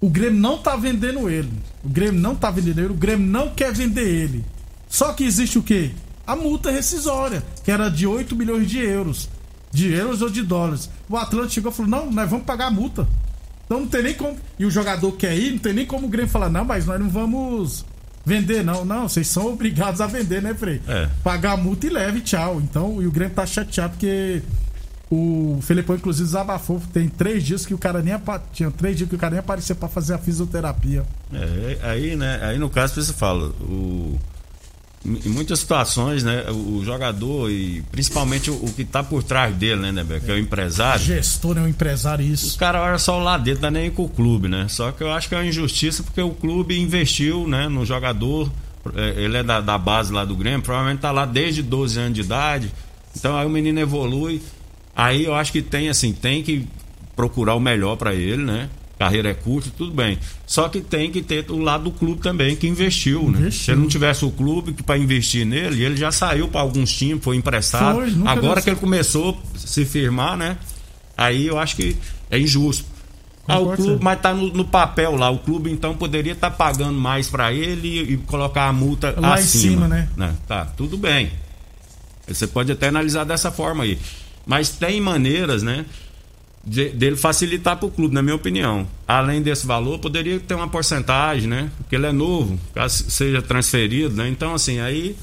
O 0.00 0.08
Grêmio 0.08 0.38
não 0.40 0.58
tá 0.58 0.76
vendendo 0.76 1.28
ele. 1.28 1.50
O 1.82 1.88
Grêmio 1.88 2.20
não 2.20 2.36
tá 2.36 2.52
vendendo 2.52 2.78
ele. 2.78 2.92
O 2.92 2.94
Grêmio 2.94 3.26
não 3.26 3.50
quer 3.50 3.72
vender 3.72 4.06
ele. 4.06 4.44
Só 4.88 5.12
que 5.12 5.24
existe 5.24 5.58
o 5.58 5.62
quê? 5.62 5.90
A 6.28 6.36
multa 6.36 6.70
rescisória, 6.70 7.42
que 7.64 7.70
era 7.70 7.88
de 7.88 8.06
8 8.06 8.36
milhões 8.36 8.68
de 8.68 8.78
euros. 8.78 9.30
De 9.72 9.90
euros 9.90 10.20
ou 10.20 10.28
de 10.28 10.42
dólares. 10.42 10.90
O 11.08 11.16
Atlanta 11.16 11.48
chegou 11.48 11.72
e 11.72 11.74
falou: 11.74 11.90
não, 11.90 12.10
nós 12.10 12.28
vamos 12.28 12.44
pagar 12.44 12.66
a 12.66 12.70
multa. 12.70 13.08
Então 13.64 13.80
não 13.80 13.86
tem 13.86 14.02
nem 14.02 14.12
como. 14.12 14.36
E 14.58 14.66
o 14.66 14.70
jogador 14.70 15.10
quer 15.12 15.34
ir, 15.34 15.52
não 15.52 15.58
tem 15.58 15.72
nem 15.72 15.86
como 15.86 16.06
o 16.06 16.10
Grêmio 16.10 16.30
falar: 16.30 16.50
não, 16.50 16.66
mas 16.66 16.84
nós 16.84 17.00
não 17.00 17.08
vamos 17.08 17.82
vender, 18.26 18.62
não. 18.62 18.84
Não, 18.84 19.08
vocês 19.08 19.26
são 19.26 19.46
obrigados 19.52 20.02
a 20.02 20.06
vender, 20.06 20.42
né, 20.42 20.52
Frei? 20.52 20.82
É. 20.86 21.08
Pagar 21.24 21.52
a 21.52 21.56
multa 21.56 21.86
e 21.86 21.90
leve, 21.90 22.20
tchau. 22.20 22.60
Então, 22.60 23.02
e 23.02 23.06
o 23.06 23.10
Grêmio 23.10 23.34
tá 23.34 23.46
chateado 23.46 23.92
porque 23.94 24.42
o 25.10 25.58
Felipão, 25.62 25.96
inclusive, 25.96 26.26
desabafou. 26.26 26.78
Tem 26.92 27.08
três 27.08 27.42
dias 27.42 27.64
que 27.64 27.72
o 27.72 27.78
cara 27.78 28.02
nem. 28.02 28.12
Tinha 28.52 28.70
três 28.70 28.98
dias 28.98 29.08
que 29.08 29.16
o 29.16 29.18
cara 29.18 29.30
nem 29.30 29.40
aparecia 29.40 29.74
pra 29.74 29.88
fazer 29.88 30.12
a 30.12 30.18
fisioterapia. 30.18 31.06
É, 31.32 31.78
aí, 31.82 32.14
né, 32.16 32.38
aí 32.42 32.58
no 32.58 32.68
caso 32.68 33.02
você 33.02 33.14
fala, 33.14 33.48
o, 33.62 34.18
em 35.04 35.28
muitas 35.28 35.60
situações, 35.60 36.22
né, 36.24 36.46
o, 36.50 36.78
o 36.78 36.84
jogador 36.84 37.50
e 37.50 37.82
principalmente 37.90 38.50
o, 38.50 38.54
o 38.54 38.72
que 38.72 38.84
tá 38.84 39.02
por 39.02 39.22
trás 39.22 39.54
dele, 39.54 39.80
né, 39.80 39.92
Neber, 39.92 40.20
que 40.20 40.30
é 40.30 40.34
o 40.34 40.38
empresário, 40.38 41.02
Gestor 41.04 41.56
é 41.56 41.60
um 41.60 41.68
empresário, 41.68 42.24
isso. 42.24 42.58
caras 42.58 42.82
olham 42.82 42.98
só 42.98 43.18
o 43.18 43.22
lado 43.22 43.44
dele, 43.44 43.58
tá 43.58 43.70
nem 43.70 43.90
com 43.90 44.04
o 44.04 44.08
clube, 44.08 44.48
né? 44.48 44.66
Só 44.68 44.90
que 44.90 45.02
eu 45.02 45.12
acho 45.12 45.28
que 45.28 45.34
é 45.34 45.38
uma 45.38 45.46
injustiça 45.46 46.02
porque 46.02 46.20
o 46.20 46.30
clube 46.30 46.78
investiu, 46.78 47.46
né, 47.46 47.68
no 47.68 47.86
jogador, 47.86 48.50
é, 48.94 49.22
ele 49.22 49.36
é 49.36 49.42
da, 49.42 49.60
da 49.60 49.78
base 49.78 50.12
lá 50.12 50.24
do 50.24 50.34
Grêmio, 50.34 50.62
provavelmente 50.62 51.00
tá 51.00 51.12
lá 51.12 51.24
desde 51.24 51.62
12 51.62 51.98
anos 51.98 52.14
de 52.14 52.20
idade, 52.22 52.72
então 53.16 53.36
aí 53.36 53.46
o 53.46 53.50
menino 53.50 53.78
evolui, 53.78 54.42
aí 54.94 55.24
eu 55.24 55.34
acho 55.34 55.52
que 55.52 55.62
tem 55.62 55.88
assim, 55.88 56.12
tem 56.12 56.42
que 56.42 56.66
procurar 57.14 57.54
o 57.54 57.60
melhor 57.60 57.96
pra 57.96 58.14
ele, 58.14 58.42
né? 58.42 58.68
Carreira 58.98 59.30
é 59.30 59.34
curta, 59.34 59.70
tudo 59.76 59.92
bem. 59.92 60.18
Só 60.44 60.68
que 60.68 60.80
tem 60.80 61.10
que 61.10 61.22
ter 61.22 61.48
o 61.50 61.58
lado 61.58 61.84
do 61.84 61.90
clube 61.92 62.20
também 62.20 62.56
que 62.56 62.66
investiu, 62.66 63.30
né? 63.30 63.40
Investiu. 63.40 63.64
Se 63.64 63.70
ele 63.70 63.80
não 63.80 63.88
tivesse 63.88 64.24
o 64.24 64.30
clube 64.30 64.72
para 64.82 64.98
investir 64.98 65.46
nele, 65.46 65.84
ele 65.84 65.96
já 65.96 66.10
saiu 66.10 66.48
para 66.48 66.60
alguns 66.60 66.92
times, 66.92 67.22
foi 67.22 67.36
emprestado. 67.36 67.96
Foi, 67.96 68.12
Agora 68.26 68.56
deu 68.56 68.64
que 68.64 68.70
ele 68.70 68.80
começou 68.80 69.40
a 69.54 69.58
se 69.58 69.84
firmar, 69.84 70.36
né? 70.36 70.56
Aí 71.16 71.46
eu 71.46 71.58
acho 71.58 71.76
que 71.76 71.96
é 72.28 72.38
injusto. 72.38 72.84
Ah, 73.46 73.60
o 73.60 73.74
clube, 73.74 74.04
mas 74.04 74.20
tá 74.20 74.34
no, 74.34 74.48
no 74.52 74.64
papel 74.64 75.16
lá. 75.16 75.30
O 75.30 75.38
clube 75.38 75.70
então 75.70 75.94
poderia 75.94 76.32
estar 76.32 76.50
pagando 76.50 76.98
mais 76.98 77.30
para 77.30 77.52
ele 77.52 77.88
e, 77.88 78.12
e 78.12 78.16
colocar 78.18 78.68
a 78.68 78.72
multa 78.72 79.14
Lá 79.16 79.30
em 79.30 79.32
acima. 79.42 79.86
cima, 79.86 79.88
né? 79.88 80.34
Tá, 80.46 80.66
tudo 80.66 80.98
bem. 80.98 81.30
Você 82.26 82.46
pode 82.46 82.70
até 82.70 82.88
analisar 82.88 83.24
dessa 83.24 83.50
forma 83.50 83.84
aí. 83.84 83.98
Mas 84.46 84.70
tem 84.70 85.00
maneiras, 85.00 85.62
né? 85.62 85.86
De- 86.64 86.90
dele 86.90 87.16
facilitar 87.16 87.76
para 87.76 87.86
o 87.86 87.90
clube, 87.90 88.14
na 88.14 88.22
minha 88.22 88.34
opinião. 88.36 88.86
Além 89.06 89.40
desse 89.42 89.66
valor, 89.66 89.98
poderia 89.98 90.38
ter 90.40 90.54
uma 90.54 90.68
porcentagem, 90.68 91.48
né? 91.48 91.70
Porque 91.78 91.94
ele 91.96 92.06
é 92.06 92.12
novo, 92.12 92.58
caso 92.74 93.10
seja 93.10 93.40
transferido, 93.42 94.14
né? 94.14 94.28
Então, 94.28 94.54
assim, 94.54 94.78
aí, 94.80 95.16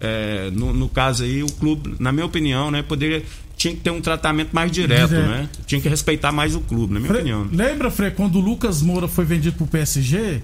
é, 0.00 0.50
no, 0.52 0.72
no 0.72 0.88
caso 0.88 1.24
aí, 1.24 1.42
o 1.42 1.50
clube, 1.52 1.94
na 1.98 2.10
minha 2.12 2.26
opinião, 2.26 2.70
né? 2.70 2.82
Poderia, 2.82 3.22
tinha 3.56 3.74
que 3.74 3.80
ter 3.80 3.90
um 3.90 4.00
tratamento 4.00 4.50
mais 4.52 4.70
direto, 4.70 5.08
Direto. 5.10 5.28
né? 5.28 5.48
Tinha 5.66 5.80
que 5.80 5.88
respeitar 5.88 6.30
mais 6.32 6.54
o 6.54 6.60
clube, 6.60 6.92
na 6.94 7.00
minha 7.00 7.10
Fre- 7.10 7.18
opinião. 7.20 7.48
Lembra, 7.52 7.90
Fre, 7.90 8.10
quando 8.10 8.36
o 8.36 8.40
Lucas 8.40 8.80
Moura 8.82 9.06
foi 9.08 9.24
vendido 9.24 9.56
pro 9.56 9.66
PSG? 9.66 10.40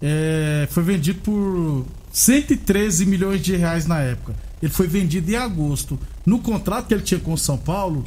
É, 0.00 0.68
foi 0.70 0.82
vendido 0.84 1.20
por 1.22 1.84
113 2.12 3.04
milhões 3.06 3.40
de 3.42 3.56
reais 3.56 3.86
na 3.86 4.00
época. 4.00 4.34
Ele 4.62 4.72
foi 4.72 4.86
vendido 4.86 5.30
em 5.30 5.36
agosto. 5.36 5.98
No 6.26 6.38
contrato 6.40 6.86
que 6.88 6.94
ele 6.94 7.02
tinha 7.02 7.20
com 7.20 7.32
o 7.32 7.38
São 7.38 7.56
Paulo, 7.56 8.04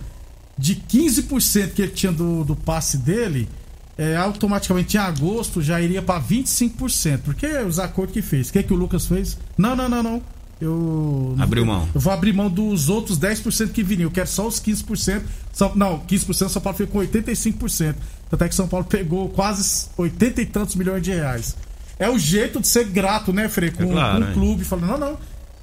de 0.61 0.75
15% 0.75 1.73
que 1.73 1.81
ele 1.81 1.91
tinha 1.91 2.11
do, 2.11 2.43
do 2.43 2.55
passe 2.55 2.95
dele, 2.95 3.49
é, 3.97 4.15
automaticamente 4.15 4.95
em 4.95 4.99
agosto 4.99 5.59
já 5.59 5.81
iria 5.81 6.03
para 6.03 6.21
25%. 6.21 7.21
Porque 7.23 7.47
os 7.47 7.79
acordos 7.79 8.13
que 8.13 8.21
fez. 8.21 8.49
O 8.49 8.53
que, 8.53 8.61
que 8.61 8.71
o 8.71 8.75
Lucas 8.75 9.07
fez? 9.07 9.39
Não, 9.57 9.75
não, 9.75 9.89
não, 9.89 10.03
não. 10.03 10.21
Eu. 10.61 11.35
Abriu 11.39 11.65
mão. 11.65 11.89
Eu 11.95 11.99
vou 11.99 12.13
abrir 12.13 12.31
mão 12.31 12.47
dos 12.47 12.89
outros 12.89 13.17
10% 13.17 13.71
que 13.71 13.81
viriam. 13.81 14.05
Eu 14.05 14.11
quero 14.11 14.27
só 14.27 14.47
os 14.47 14.61
15%. 14.61 15.23
São, 15.51 15.75
não, 15.75 15.99
15% 16.01 16.49
São 16.49 16.61
Paulo 16.61 16.77
ficou 16.77 17.01
com 17.01 17.11
85%. 17.11 17.95
Até 18.31 18.47
que 18.47 18.53
São 18.53 18.67
Paulo 18.67 18.85
pegou 18.85 19.29
quase 19.29 19.87
80 19.97 20.41
e 20.43 20.45
tantos 20.45 20.75
milhões 20.75 21.01
de 21.01 21.09
reais. 21.09 21.57
É 21.97 22.07
o 22.07 22.19
jeito 22.19 22.61
de 22.61 22.67
ser 22.67 22.85
grato, 22.85 23.33
né, 23.33 23.49
Frei? 23.49 23.71
Com, 23.71 23.83
É 23.83 23.87
claro, 23.87 24.23
é. 24.25 24.33
clube, 24.33 24.63
falando, 24.63 24.91
não, 24.91 24.99
não, 24.99 25.17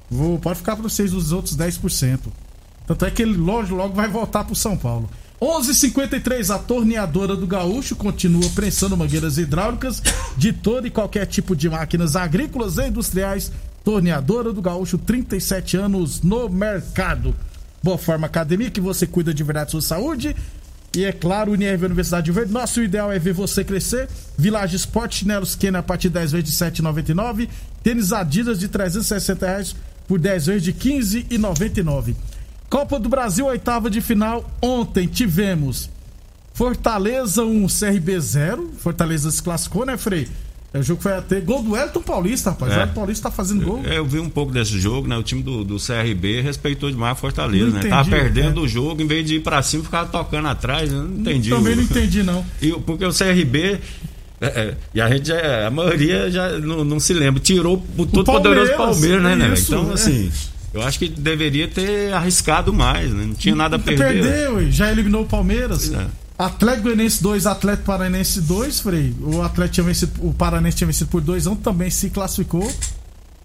vou, 0.09 0.37
pode 0.37 0.59
ficar 0.59 0.75
para 0.75 0.83
vocês 0.83 1.13
os 1.13 1.31
outros 1.31 1.55
10%. 1.55 2.19
Tanto 2.89 3.05
é 3.05 3.11
que 3.11 3.21
ele 3.21 3.37
logo, 3.37 3.75
logo 3.75 3.93
vai 3.93 4.07
voltar 4.07 4.43
pro 4.43 4.55
São 4.55 4.75
Paulo. 4.75 5.07
11:53 5.39 6.49
a 6.49 6.57
torneadora 6.57 7.35
do 7.35 7.45
Gaúcho 7.45 7.95
continua 7.95 8.49
prensando 8.55 8.97
mangueiras 8.97 9.37
hidráulicas 9.37 10.01
de 10.35 10.51
todo 10.51 10.87
e 10.87 10.89
qualquer 10.89 11.27
tipo 11.27 11.55
de 11.55 11.69
máquinas 11.69 12.15
agrícolas 12.15 12.79
e 12.79 12.87
industriais. 12.87 13.51
Torneadora 13.85 14.51
do 14.51 14.59
Gaúcho, 14.59 14.97
37 14.97 15.77
anos 15.77 16.23
no 16.23 16.49
mercado. 16.49 17.35
Boa 17.83 17.99
Forma 17.99 18.25
Academia, 18.25 18.71
que 18.71 18.81
você 18.81 19.05
cuida 19.05 19.35
de 19.35 19.43
verdade 19.43 19.69
sua 19.69 19.83
saúde. 19.83 20.35
E 20.97 21.05
é 21.05 21.11
claro, 21.11 21.51
Unirv 21.51 21.85
Universidade 21.85 22.25
de 22.25 22.31
Verde. 22.31 22.51
Nosso 22.51 22.81
ideal 22.81 23.11
é 23.11 23.19
ver 23.19 23.33
você 23.33 23.63
crescer. 23.63 24.09
Village 24.35 24.77
Sport, 24.77 25.13
chinelos 25.13 25.53
Kenner 25.53 25.81
a 25.81 25.83
partir 25.83 26.07
de 26.09 26.15
10 26.15 26.31
vezes 26.31 26.49
de 26.49 26.55
7,99. 26.55 27.47
Tênis 27.83 28.11
Adidas 28.11 28.57
de 28.57 28.67
360 28.67 29.45
reais 29.45 29.75
por 30.07 30.17
10 30.17 30.47
vezes 30.47 30.63
de 30.63 30.73
15,99. 30.73 32.15
Copa 32.69 32.99
do 32.99 33.09
Brasil, 33.09 33.45
oitava 33.47 33.89
de 33.89 33.99
final. 34.01 34.47
Ontem 34.61 35.07
tivemos 35.07 35.89
Fortaleza 36.53 37.43
1, 37.43 37.67
CRB 37.67 38.19
0. 38.19 38.71
Fortaleza 38.77 39.31
se 39.31 39.41
classificou, 39.41 39.85
né, 39.85 39.97
Frei? 39.97 40.27
É, 40.71 40.77
O 40.77 40.83
jogo 40.83 41.01
foi 41.01 41.13
até 41.13 41.39
gol 41.39 41.63
do 41.63 41.75
Elton 41.75 42.01
Paulista, 42.01 42.51
rapaz. 42.51 42.71
É. 42.71 42.77
O 42.77 42.81
Elton 42.81 42.93
Paulista 42.93 43.29
tá 43.29 43.35
fazendo 43.35 43.65
gol. 43.65 43.81
Eu 43.85 44.05
vi 44.05 44.19
um 44.19 44.29
pouco 44.29 44.51
desse 44.51 44.79
jogo, 44.79 45.07
né? 45.07 45.17
O 45.17 45.23
time 45.23 45.41
do, 45.41 45.63
do 45.63 45.77
CRB 45.77 46.41
respeitou 46.41 46.91
demais 46.91 47.13
a 47.13 47.15
Fortaleza, 47.15 47.65
Não 47.65 47.71
né? 47.73 47.79
entendi, 47.79 47.89
Tava 47.89 48.09
perdendo 48.09 48.59
é. 48.59 48.63
o 48.63 48.67
jogo, 48.67 49.01
em 49.01 49.07
vez 49.07 49.25
de 49.25 49.35
ir 49.37 49.39
pra 49.39 49.63
cima, 49.63 49.83
ficava 49.83 50.07
tocando 50.07 50.47
atrás. 50.47 50.91
Eu 50.91 51.03
não 51.03 51.21
entendi. 51.21 51.49
Também 51.49 51.75
não 51.75 51.83
entendi, 51.83 52.21
não. 52.23 52.45
E, 52.61 52.71
porque 52.73 53.03
o 53.03 53.11
CRB. 53.11 53.79
é, 54.41 54.45
é, 54.47 54.77
e 54.93 55.01
a 55.01 55.09
gente 55.09 55.29
já, 55.29 55.65
a 55.67 55.71
maioria 55.71 56.29
já 56.29 56.59
não, 56.59 56.83
não 56.83 56.99
se 56.99 57.13
lembra. 57.13 57.41
Tirou 57.41 57.83
o 57.97 58.05
todo 58.05 58.25
poderoso 58.25 58.73
Palmeiras, 58.75 59.23
né, 59.23 59.35
né? 59.35 59.53
Então, 59.57 59.89
é. 59.89 59.93
assim, 59.93 60.31
eu 60.73 60.81
acho 60.81 60.99
que 60.99 61.07
deveria 61.09 61.67
ter 61.67 62.13
arriscado 62.13 62.71
mais, 62.73 63.11
né? 63.13 63.25
Não 63.25 63.33
tinha 63.33 63.55
nada 63.55 63.75
a 63.77 63.79
perder. 63.79 64.21
Perdeu, 64.23 64.61
e 64.61 64.71
já 64.71 64.91
eliminou 64.91 65.23
o 65.23 65.25
Palmeiras. 65.25 65.91
É. 65.93 66.05
Atlético 66.37 66.83
Goianiense 66.83 67.21
2, 67.21 67.45
Atlético 67.45 67.85
Paranense 67.85 68.39
2, 68.41 68.79
Frei. 68.79 69.13
O 69.21 69.41
Atlético 69.41 69.73
tinha 69.75 69.83
vencido, 69.85 70.11
o 70.25 70.33
Paranense 70.33 70.77
tinha 70.77 70.87
vencido 70.87 71.09
por 71.09 71.19
2 71.21 71.47
a 71.47 71.51
1, 71.51 71.55
também 71.57 71.89
se 71.89 72.09
classificou. 72.09 72.71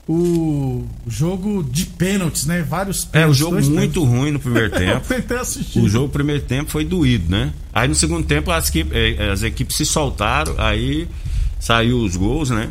O 0.06 0.84
jogo 1.08 1.62
de 1.64 1.86
pênaltis, 1.86 2.44
né? 2.44 2.62
Vários 2.62 3.04
É, 3.04 3.08
o 3.08 3.10
pênaltis, 3.32 3.38
jogo 3.38 3.62
muito 3.70 4.04
ruim 4.04 4.30
no 4.32 4.38
primeiro 4.38 4.68
pênaltis. 4.76 5.08
tempo. 5.08 5.14
Eu 5.14 5.16
tentei 5.22 5.36
assistir. 5.38 5.78
O 5.80 5.88
jogo, 5.88 6.10
primeiro 6.10 6.42
tempo, 6.42 6.70
foi 6.70 6.84
doído, 6.84 7.30
né? 7.30 7.52
Aí 7.72 7.88
no 7.88 7.94
segundo 7.94 8.26
tempo 8.26 8.50
as, 8.50 8.68
equipe- 8.68 8.94
eh, 8.94 9.30
as 9.32 9.42
equipes 9.42 9.76
se 9.76 9.86
soltaram, 9.86 10.54
aí 10.58 11.08
saiu 11.58 11.98
os 12.00 12.16
gols, 12.16 12.50
né? 12.50 12.68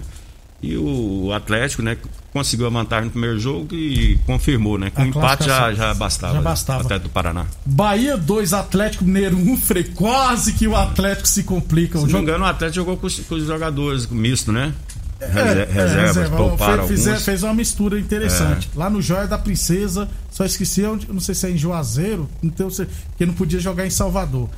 E 0.66 0.78
o 0.78 1.34
Atlético, 1.34 1.82
né, 1.82 1.98
conseguiu 2.32 2.66
a 2.66 2.70
vantagem 2.70 3.06
no 3.06 3.12
primeiro 3.12 3.38
jogo 3.38 3.76
e 3.76 4.18
confirmou, 4.26 4.78
né? 4.80 4.90
Com 4.92 5.02
o 5.02 5.06
empate 5.06 5.44
já, 5.44 5.74
já 5.74 5.94
bastava. 5.94 6.34
Já 6.36 6.40
né? 6.40 6.44
bastava. 6.46 6.84
Até 6.86 6.98
do 7.00 7.10
Paraná. 7.10 7.46
Bahia 7.66 8.16
2, 8.16 8.54
Atlético 8.54 9.04
Mineiro 9.04 9.36
1, 9.38 9.58
Frei. 9.58 9.84
Quase 9.84 10.54
que 10.54 10.66
o 10.66 10.74
Atlético 10.74 11.28
se 11.28 11.44
complica. 11.44 12.00
Se 12.00 12.06
O 12.06 12.08
não 12.08 12.20
me 12.20 12.22
engano, 12.24 12.46
o 12.46 12.48
Atlético 12.48 12.76
jogou 12.78 12.96
com 12.96 13.08
os, 13.08 13.20
com 13.20 13.36
os 13.36 13.46
jogadores 13.46 14.08
misto, 14.08 14.54
né? 14.54 14.74
É, 15.20 15.26
Reser- 15.28 15.58
é, 15.58 15.66
reservas, 15.74 16.06
reserva. 16.16 16.38
pouparam 16.38 16.88
Fe- 16.88 16.94
fizer- 16.96 17.10
alguns. 17.12 17.26
fez 17.26 17.44
uma 17.44 17.54
mistura 17.54 18.00
interessante. 18.00 18.70
Lá 18.74 18.90
no 18.90 19.02
Joia 19.02 19.28
da 19.28 19.38
Princesa, 19.38 20.10
só 20.32 20.46
esqueci, 20.46 20.84
onde, 20.86 21.12
não 21.12 21.20
sei 21.20 21.36
se 21.36 21.46
é 21.46 21.52
em 21.52 21.58
Juazeiro, 21.58 22.30
então, 22.42 22.70
se- 22.70 22.86
porque 23.10 23.26
não 23.26 23.34
podia 23.34 23.60
jogar 23.60 23.86
em 23.86 23.90
Salvador. 23.90 24.50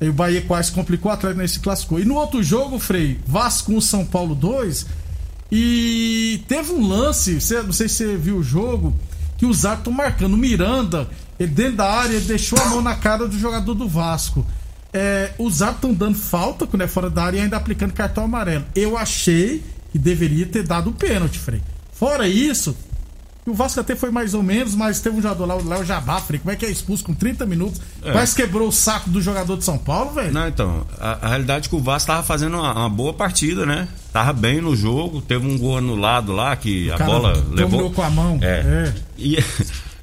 Aí 0.00 0.08
o 0.08 0.12
Bahia 0.12 0.42
quase 0.42 0.70
complicou, 0.72 1.10
o 1.10 1.14
Atlético 1.14 1.42
nesse 1.42 1.58
classificou. 1.60 1.98
E 2.00 2.04
no 2.04 2.14
outro 2.14 2.40
jogo, 2.42 2.78
Frei, 2.78 3.18
Vasco 3.26 3.72
1, 3.72 3.80
São 3.80 4.04
Paulo 4.04 4.34
2. 4.34 4.86
E 5.50 6.42
teve 6.46 6.72
um 6.72 6.86
lance, 6.86 7.34
não 7.64 7.72
sei 7.72 7.88
se 7.88 7.96
você 7.96 8.16
viu 8.16 8.36
o 8.36 8.42
jogo, 8.42 8.94
que 9.36 9.46
os 9.46 9.64
árbitros 9.64 9.92
estão 9.92 9.92
marcando. 9.92 10.34
O 10.34 10.36
Miranda, 10.36 11.08
ele 11.38 11.50
dentro 11.50 11.76
da 11.76 11.90
área, 11.90 12.14
ele 12.14 12.26
deixou 12.26 12.60
a 12.60 12.66
mão 12.66 12.82
na 12.82 12.94
cara 12.94 13.26
do 13.26 13.38
jogador 13.38 13.74
do 13.74 13.88
Vasco. 13.88 14.46
É, 14.92 15.32
os 15.38 15.62
árbitros 15.62 15.90
estão 15.90 16.06
dando 16.06 16.18
falta 16.18 16.66
quando 16.66 16.82
é 16.82 16.86
fora 16.86 17.08
da 17.08 17.24
área 17.24 17.38
e 17.38 17.40
ainda 17.40 17.56
aplicando 17.56 17.92
cartão 17.92 18.24
amarelo. 18.24 18.64
Eu 18.74 18.96
achei 18.96 19.62
que 19.90 19.98
deveria 19.98 20.46
ter 20.46 20.62
dado 20.62 20.90
o 20.90 20.92
pênalti, 20.92 21.38
Frei. 21.38 21.62
Fora 21.92 22.28
isso, 22.28 22.76
o 23.50 23.54
Vasco 23.54 23.80
até 23.80 23.94
foi 23.94 24.10
mais 24.10 24.34
ou 24.34 24.42
menos, 24.42 24.74
mas 24.74 25.00
teve 25.00 25.16
um 25.16 25.22
jogador 25.22 25.46
lá, 25.46 25.56
o 25.56 25.68
Léo 25.68 25.84
Jabá, 25.84 26.20
Frei, 26.20 26.38
como 26.38 26.52
é 26.52 26.56
que 26.56 26.64
é 26.64 26.70
expulso 26.70 27.04
com 27.04 27.14
30 27.14 27.44
minutos? 27.46 27.80
Quase 28.00 28.34
quebrou 28.34 28.68
o 28.68 28.72
saco 28.72 29.10
do 29.10 29.20
jogador 29.20 29.56
de 29.56 29.64
São 29.64 29.76
Paulo, 29.76 30.12
velho. 30.12 30.32
Não, 30.32 30.48
então, 30.48 30.86
a, 30.98 31.26
a 31.26 31.28
realidade 31.28 31.66
é 31.66 31.68
que 31.68 31.76
o 31.76 31.80
Vasco 31.80 32.06
tava 32.06 32.22
fazendo 32.22 32.56
uma, 32.56 32.72
uma 32.72 32.88
boa 32.88 33.12
partida, 33.12 33.66
né? 33.66 33.88
Tava 34.12 34.32
bem 34.32 34.60
no 34.60 34.74
jogo, 34.74 35.20
teve 35.20 35.46
um 35.46 35.58
gol 35.58 35.78
anulado 35.78 36.32
lá 36.32 36.56
que 36.56 36.90
a 36.90 36.96
cara 36.96 37.10
bola 37.10 37.46
levou. 37.50 37.90
com 37.90 38.02
a 38.02 38.10
mão. 38.10 38.38
É. 38.42 38.60
É. 38.88 38.94
E 39.18 39.38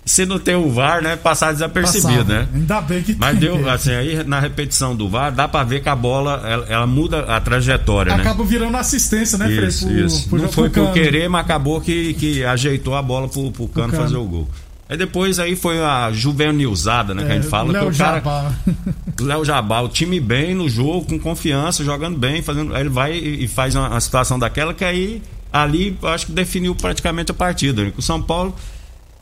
se 0.08 0.26
não 0.26 0.40
tem 0.40 0.56
o 0.56 0.72
VAR, 0.72 1.02
né? 1.04 1.16
Passar 1.16 1.52
desapercebido, 1.52 2.26
Passava. 2.26 2.40
né? 2.40 2.48
Ainda 2.56 2.82
bem 2.82 3.04
que 3.04 3.14
Mas 3.16 3.32
tem. 3.32 3.40
deu, 3.40 3.70
assim, 3.70 3.92
aí 3.92 4.24
na 4.24 4.40
repetição 4.40 4.96
do 4.96 5.08
VAR, 5.10 5.32
dá 5.32 5.48
pra 5.48 5.64
ver 5.64 5.82
que 5.84 5.90
a 5.90 5.96
bola, 5.96 6.42
ela, 6.48 6.66
ela 6.70 6.88
muda 6.88 7.20
a 7.26 7.40
trajetória, 7.42 8.16
né? 8.16 8.22
Acaba 8.22 8.44
virando 8.44 8.78
assistência, 8.78 9.38
né? 9.38 9.52
Isso, 9.52 9.86
pro- 9.86 9.96
isso. 10.00 10.30
pro 10.30 10.42
Não 10.42 10.50
foi 10.52 10.70
por 10.70 10.94
querer, 10.94 11.28
mas 11.30 11.42
acabou 11.42 11.82
que, 11.82 12.14
que 12.14 12.44
ajeitou 12.46 12.96
a 12.96 13.02
bola 13.02 13.28
pro, 13.28 13.52
pro 13.52 13.68
Cano 13.68 13.92
Cano. 13.92 14.04
fazer 14.04 14.16
o 14.18 14.24
gol. 14.24 14.48
Aí 14.90 14.96
depois 14.96 15.38
aí 15.38 15.54
foi 15.58 15.84
a 15.84 16.10
juvenilzada, 16.14 17.14
né? 17.14 17.26
que 17.26 17.32
a 17.32 17.36
gente 17.36 17.48
fala 17.48 17.74
Léo. 17.74 17.92
Jabá. 17.92 18.54
Léo 19.20 19.44
Jabá, 19.44 19.82
o 19.82 19.90
time 19.90 20.20
bem 20.20 20.56
no 20.56 20.70
jogo, 20.70 21.06
com 21.06 21.20
confiança, 21.20 21.84
jogando 21.84 22.18
bem, 22.18 22.42
fazendo. 22.42 22.74
Aí 22.74 22.82
ele 22.84 22.90
vai 22.90 23.14
e 23.14 23.48
faz 23.48 23.76
uma, 23.76 23.90
uma 23.90 24.00
situação 24.00 24.40
daquela 24.40 24.74
que 24.74 24.86
aí 24.86 25.22
ali 25.52 25.98
acho 26.04 26.28
que 26.28 26.32
definiu 26.32 26.74
praticamente 26.74 27.32
a 27.32 27.34
partida. 27.34 27.84
Né? 27.84 27.92
O 27.98 28.02
São 28.02 28.22
Paulo 28.22 28.56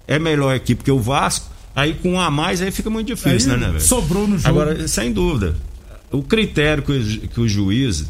é 0.08 0.20
melhor 0.20 0.56
equipe 0.56 0.84
que 0.84 0.92
o 0.92 1.00
Vasco, 1.00 1.50
aí 1.76 1.94
com 1.94 2.14
um 2.14 2.20
a 2.20 2.30
mais 2.30 2.62
aí 2.62 2.72
fica 2.72 2.90
muito 2.90 3.08
difícil, 3.08 3.52
Aí 3.52 3.60
né, 3.60 3.66
né, 3.66 3.74
velho? 3.74 3.82
sobrou 3.84 4.28
no 4.28 4.38
jogo. 4.38 4.50
Agora, 4.50 4.88
sem 4.88 5.12
dúvida, 5.12 5.56
o 6.12 6.22
critério 6.24 6.84
que 6.84 6.92
o, 6.92 7.28
que 7.28 7.42
o 7.42 7.48
juiz. 7.48 8.06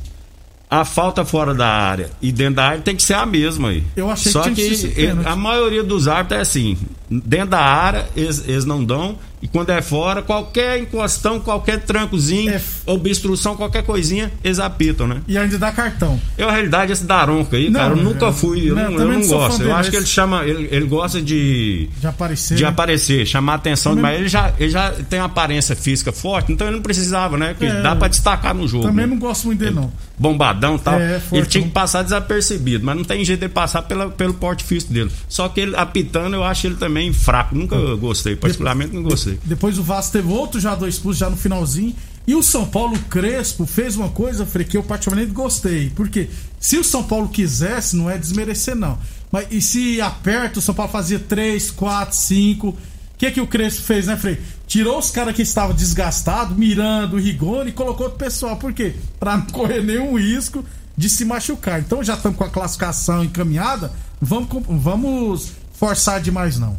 A 0.68 0.84
falta 0.84 1.24
fora 1.24 1.54
da 1.54 1.68
área 1.68 2.10
e 2.20 2.32
dentro 2.32 2.56
da 2.56 2.66
área 2.66 2.82
tem 2.82 2.96
que 2.96 3.04
ser 3.04 3.14
a 3.14 3.26
mesma 3.26 3.70
aí. 3.70 3.84
Eu 3.96 4.10
achei 4.10 4.32
Só 4.32 4.42
que 4.42 4.56
que, 4.56 4.88
que 4.90 5.08
a 5.24 5.36
maioria 5.36 5.84
dos 5.84 6.08
árbitros 6.08 6.40
é 6.40 6.42
assim: 6.42 6.78
dentro 7.10 7.50
da 7.52 7.60
área 7.62 8.06
eles, 8.16 8.44
eles 8.48 8.66
não 8.66 8.84
dão, 8.84 9.18
e 9.42 9.48
quando 9.48 9.70
é 9.70 9.82
fora, 9.82 10.24
qualquer 10.24 10.80
encostão, 10.80 11.40
qualquer 11.40 11.80
trancozinho, 11.82 12.52
É. 12.54 12.62
obstrução, 12.86 13.56
qualquer 13.56 13.84
coisinha, 13.84 14.32
eles 14.44 14.58
apitam, 14.60 15.08
né? 15.08 15.22
E 15.28 15.38
ainda 15.38 15.58
dá 15.60 15.72
cartão. 15.72 16.20
Eu, 16.38 16.48
na 16.48 16.54
realidade, 16.54 16.92
esse 16.92 17.04
Daronco 17.06 17.56
aí, 17.56 17.70
Não, 17.70 17.80
cara, 17.80 17.94
eu 17.94 18.04
nunca 18.04 18.32
fui, 18.32 18.72
eu 18.72 18.76
não, 18.76 18.92
eu 18.94 19.08
não 19.12 19.28
gosto. 19.28 19.62
Eu 19.62 19.76
acho 19.76 19.92
que 19.92 19.98
ele 19.98 20.06
chama, 20.06 20.44
ele, 20.46 20.68
ele 20.72 20.86
gosta 20.88 21.22
de 21.22 21.90
De 22.00 22.08
aparecer. 22.08 22.56
de 22.58 22.64
né? 22.64 22.70
aparecer, 22.70 23.26
chamar 23.28 23.54
a 23.54 23.56
atenção, 23.58 23.92
Também- 23.96 24.12
mas 24.12 24.20
ele 24.20 24.30
já, 24.30 24.54
ele 24.60 24.70
já 24.72 24.92
tem 25.10 25.20
uma 25.20 25.26
aparência 25.26 25.76
física 25.76 26.12
forte, 26.12 26.52
então 26.52 26.66
ele 26.68 26.78
não 26.78 26.84
precisava, 26.84 27.38
né? 27.38 27.50
Porque 27.50 27.66
É. 27.66 27.82
dá 27.82 27.96
pra 27.96 28.08
destacar 28.08 28.56
no 28.56 28.68
jogo. 28.68 28.86
Também 28.88 29.06
né? 29.06 29.12
não 29.14 29.20
gosto 29.20 29.46
muito 29.46 29.60
dele, 29.60 29.76
não. 29.76 29.92
Bombadão 30.18 30.76
e 30.78 30.80
tal. 30.80 31.00
É, 31.00 31.12
ele 31.12 31.20
fortão. 31.20 31.46
tinha 31.50 31.64
que 31.66 31.70
passar 31.72 32.02
desapercebido, 32.02 32.86
mas 32.86 32.96
não 32.96 33.04
tem 33.04 33.24
jeito 33.24 33.40
de 33.40 33.46
ele 33.46 33.54
passar 33.54 33.82
pela, 33.84 34.10
pelo 34.10 34.34
porte 34.34 34.64
físico 34.64 34.92
dele. 34.94 35.12
Só 35.28 35.50
que 35.50 35.60
ele 35.60 35.76
apitando, 35.76 36.36
eu 36.36 36.44
acho 36.44 36.66
ele 36.66 36.76
também 36.76 37.05
fraco. 37.14 37.56
Nunca 37.56 37.78
gostei, 37.96 38.36
particularmente 38.36 38.94
não 38.94 39.04
gostei. 39.04 39.40
Depois 39.44 39.78
o 39.78 39.84
Vasco 39.84 40.14
teve 40.14 40.32
outro 40.32 40.60
jogador 40.60 40.88
expulso 40.88 41.20
já 41.20 41.30
no 41.30 41.38
finalzinho. 41.38 41.96
E 42.28 42.34
o 42.34 42.42
São 42.42 42.66
Paulo 42.66 42.98
Crespo 43.10 43.66
fez 43.66 43.96
uma 43.96 44.10
coisa, 44.10 44.46
Frei, 44.46 44.66
que 44.66 44.76
eu 44.76 44.84
particularmente 44.84 45.32
gostei. 45.32 45.92
Porque 45.96 46.28
se 46.60 46.78
o 46.78 46.84
São 46.84 47.04
Paulo 47.04 47.30
quisesse, 47.30 47.96
não 47.96 48.10
é 48.10 48.18
desmerecer, 48.18 48.76
não. 48.76 48.98
Mas 49.32 49.48
e 49.52 49.62
se 49.62 50.02
aperta, 50.02 50.60
o 50.60 50.62
São 50.62 50.74
Paulo 50.74 50.92
fazia 50.92 51.20
3, 51.20 51.70
4, 51.72 52.16
5. 52.16 52.70
O 52.70 52.78
que, 53.18 53.32
que 53.32 53.42
o 53.42 53.48
Crespo 53.48 53.84
fez, 53.84 54.08
né, 54.08 54.18
Frei? 54.18 54.40
Tirou 54.68 54.98
os 54.98 55.12
caras 55.12 55.36
que 55.36 55.44
estavam 55.44 55.76
desgastados, 55.76 56.58
Miranda, 56.58 57.16
o 57.16 57.20
Rigoni, 57.20 57.70
e 57.70 57.74
colocou 57.74 58.08
outro 58.08 58.20
pessoal. 58.20 58.58
Por 58.58 58.74
quê? 58.74 58.96
Pra 59.20 59.38
não 59.38 59.46
correr 59.48 59.84
nenhum 59.84 60.18
risco 60.18 60.66
de 60.98 61.10
se 61.10 61.26
machucar. 61.26 61.80
Então 61.80 62.04
já 62.04 62.16
estamos 62.16 62.38
com 62.38 62.44
a 62.44 62.50
classificação 62.50 63.24
encaminhada. 63.24 63.92
Vamos, 64.20 64.48
vamos 64.68 65.52
forçar 65.74 66.20
demais, 66.20 66.58
não. 66.58 66.78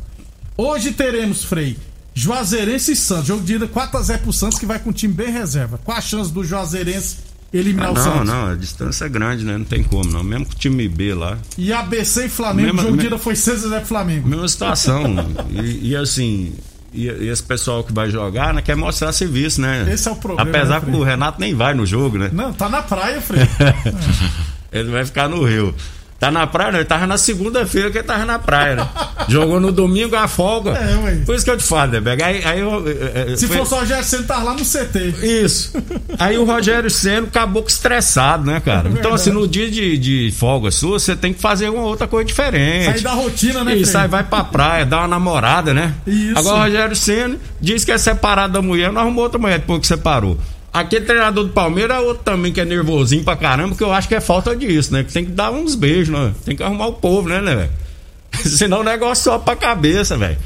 Hoje 0.57 0.93
teremos, 0.93 1.45
Frei, 1.45 1.77
Juazeirense 2.15 2.93
e 2.93 2.97
Santos. 2.97 3.27
Jogo 3.27 3.45
de 3.45 3.55
ida 3.55 3.67
4x0 3.69 4.19
pro 4.19 4.33
Santos, 4.33 4.59
que 4.59 4.67
vai 4.67 4.79
com 4.79 4.91
um 4.91 4.93
time 4.93 5.13
bem 5.13 5.31
reserva. 5.31 5.79
Qual 5.85 5.97
a 5.97 6.01
chance 6.01 6.33
do 6.33 6.43
Juazeirense 6.43 7.19
eliminar 7.53 7.89
Ah, 7.89 7.91
o 7.91 7.95
não, 7.95 8.03
Santos? 8.03 8.27
não, 8.29 8.47
a 8.49 8.55
distância 8.55 9.05
é 9.05 9.09
grande, 9.09 9.45
né? 9.45 9.59
Não 9.59 9.65
tem 9.65 9.83
como, 9.83 10.11
não. 10.11 10.23
Mesmo 10.25 10.47
com 10.47 10.53
o 10.53 10.57
time 10.57 10.89
B 10.89 11.13
lá. 11.15 11.37
E 11.59 11.73
ABC 11.73 12.25
e 12.27 12.29
Flamengo, 12.29 12.69
Mesma- 12.69 12.83
o 12.83 12.85
jogo 12.87 12.97
de 12.99 13.07
ida 13.07 13.19
foi 13.19 13.35
6x0 13.35 13.79
pro 13.81 13.87
Flamengo. 13.87 14.29
Mesma 14.29 14.49
situação. 14.49 15.05
e, 15.51 15.91
e 15.91 15.97
assim. 15.97 16.55
E, 16.95 17.07
esse 17.09 17.43
pessoal 17.43 17.85
que 17.85 17.93
vai 17.93 18.09
jogar, 18.09 18.55
né, 18.55 18.63
quer 18.63 18.75
mostrar 18.75 19.13
serviço, 19.13 19.61
né? 19.61 19.87
Esse 19.93 20.09
é 20.09 20.11
o 20.13 20.17
problema, 20.17 20.49
Apesar 20.49 20.81
né, 20.81 20.91
que 20.91 20.97
o 20.97 21.03
Renato 21.03 21.39
nem 21.39 21.55
vai 21.55 21.75
no 21.75 21.85
jogo, 21.85 22.17
né? 22.17 22.31
Não, 22.33 22.55
tá 22.55 22.71
na 22.71 22.81
praia, 22.81 23.21
Frei. 23.21 23.43
Ele 24.73 24.91
vai 24.91 25.05
ficar 25.05 25.29
no 25.29 25.45
Rio. 25.45 25.75
Tá 26.19 26.31
na 26.31 26.47
praia, 26.47 26.73
não. 26.73 26.79
Ele 26.79 26.87
tava 26.87 27.07
na 27.07 27.19
segunda-feira 27.19 27.91
que 27.91 27.99
ele 27.99 28.07
tava 28.07 28.25
na 28.25 28.39
praia, 28.39 28.77
né? 28.77 28.89
Jogou 29.29 29.61
no 29.61 29.71
domingo 29.71 30.17
a 30.17 30.27
folga. 30.27 30.71
É, 30.71 30.97
ué. 31.05 31.17
Por 31.27 31.35
isso 31.35 31.45
que 31.45 31.51
eu 31.51 31.57
te 31.59 31.63
falo, 31.65 31.93
né, 31.93 32.01
Bega? 32.01 32.25
Aí, 32.27 32.43
aí 32.45 32.61
eu, 32.61 32.83
é, 32.89 33.33
é, 33.33 33.37
Se 33.37 33.47
foi- 33.47 33.59
fosse 33.59 33.75
o 33.75 33.79
Rogério 33.79 34.05
Senna, 34.05 34.23
tá 34.23 34.39
lá 34.39 34.55
no 34.55 34.65
CT. 34.65 35.15
Isso. 35.23 35.73
Aí 36.19 36.39
o 36.39 36.45
Rogério 36.45 36.91
Senna 36.91 37.27
acabou 37.27 37.63
estressado, 37.67 38.45
né, 38.51 38.61
cara? 38.61 38.89
Então, 38.89 39.13
assim, 39.13 39.31
no 39.31 39.47
dia 39.47 39.71
de, 39.71 39.99
de 39.99 40.35
folga 40.39 40.71
sua, 40.71 40.99
você 40.99 41.15
tem 41.15 41.35
que 41.35 41.41
fazer 41.41 41.69
uma 41.69 41.83
outra 41.83 42.07
coisa 42.07 42.25
diferente. 42.25 42.93
Sair 42.93 43.03
da 43.03 43.13
rotina, 43.13 43.63
né, 43.65 43.75
Isso, 43.77 43.97
aí 43.99 44.09
vai 44.09 44.25
pra 44.25 44.43
praia, 44.43 44.87
dá 44.87 44.99
uma 45.01 45.09
namorada, 45.09 45.75
né? 45.75 45.93
Isso. 46.07 46.39
Agora 46.39 46.57
o 46.57 46.63
Rogério 46.63 46.97
Senna 46.97 47.37
diz 47.61 47.85
que 47.85 47.93
é 47.93 47.99
separado 47.99 48.55
da 48.55 48.63
mulher, 48.63 48.91
não 48.91 49.03
arrumou 49.03 49.25
outra 49.25 49.39
mulher 49.39 49.59
depois 49.59 49.81
que 49.81 49.87
separou. 49.87 50.39
Aquele 50.79 51.05
treinador 51.07 51.45
do 51.45 51.51
Palmeiras 51.53 51.97
é 51.97 52.01
outro 52.01 52.23
também 52.25 52.53
que 52.53 52.61
é 52.61 52.65
nervosinho 52.65 53.25
pra 53.25 53.37
caramba, 53.37 53.75
que 53.75 53.83
eu 53.83 53.93
acho 53.93 54.07
que 54.09 54.15
é 54.15 54.21
falta 54.21 54.55
disso, 54.55 54.93
né? 54.93 55.05
Que 55.05 55.13
tem 55.13 55.25
que 55.25 55.31
dar 55.33 55.51
uns 55.51 55.75
beijos, 55.75 56.09
né? 56.09 56.33
Tem 56.45 56.55
que 56.57 56.63
arrumar 56.63 56.87
o 56.89 56.93
povo, 56.95 57.29
né, 57.29 57.41
né, 57.41 57.55
velho? 57.57 57.71
Senão 58.45 58.81
o 58.81 58.85
negócio 58.85 59.25
só 59.25 59.39
pra 59.39 59.57
cabeça, 59.57 60.17
velho. 60.17 60.37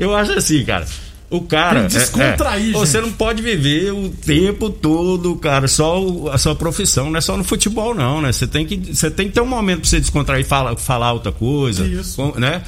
Eu 0.00 0.14
acho 0.16 0.32
assim, 0.32 0.64
cara. 0.64 0.86
O 1.30 1.40
cara. 1.40 1.82
Que 1.84 1.96
descontrair, 1.96 2.66
é, 2.66 2.70
é. 2.70 2.72
Você 2.72 3.00
não 3.00 3.10
pode 3.12 3.40
viver 3.42 3.92
o 3.92 4.10
tempo 4.10 4.68
todo, 4.68 5.34
cara, 5.36 5.66
só 5.68 6.02
o- 6.02 6.28
a 6.28 6.36
sua 6.36 6.54
profissão, 6.54 7.10
não 7.10 7.16
é 7.16 7.20
só 7.22 7.36
no 7.36 7.44
futebol, 7.44 7.94
não, 7.94 8.20
né? 8.20 8.32
Você 8.32 8.46
tem 8.46 8.66
que, 8.66 8.94
você 8.94 9.10
tem 9.10 9.28
que 9.28 9.32
ter 9.34 9.40
um 9.40 9.46
momento 9.46 9.80
pra 9.80 9.88
você 9.88 10.00
descontrair, 10.00 10.44
falar, 10.44 10.76
falar 10.76 11.12
outra 11.12 11.32
coisa, 11.32 11.86
Isso. 11.86 12.16
com- 12.16 12.38
né? 12.38 12.60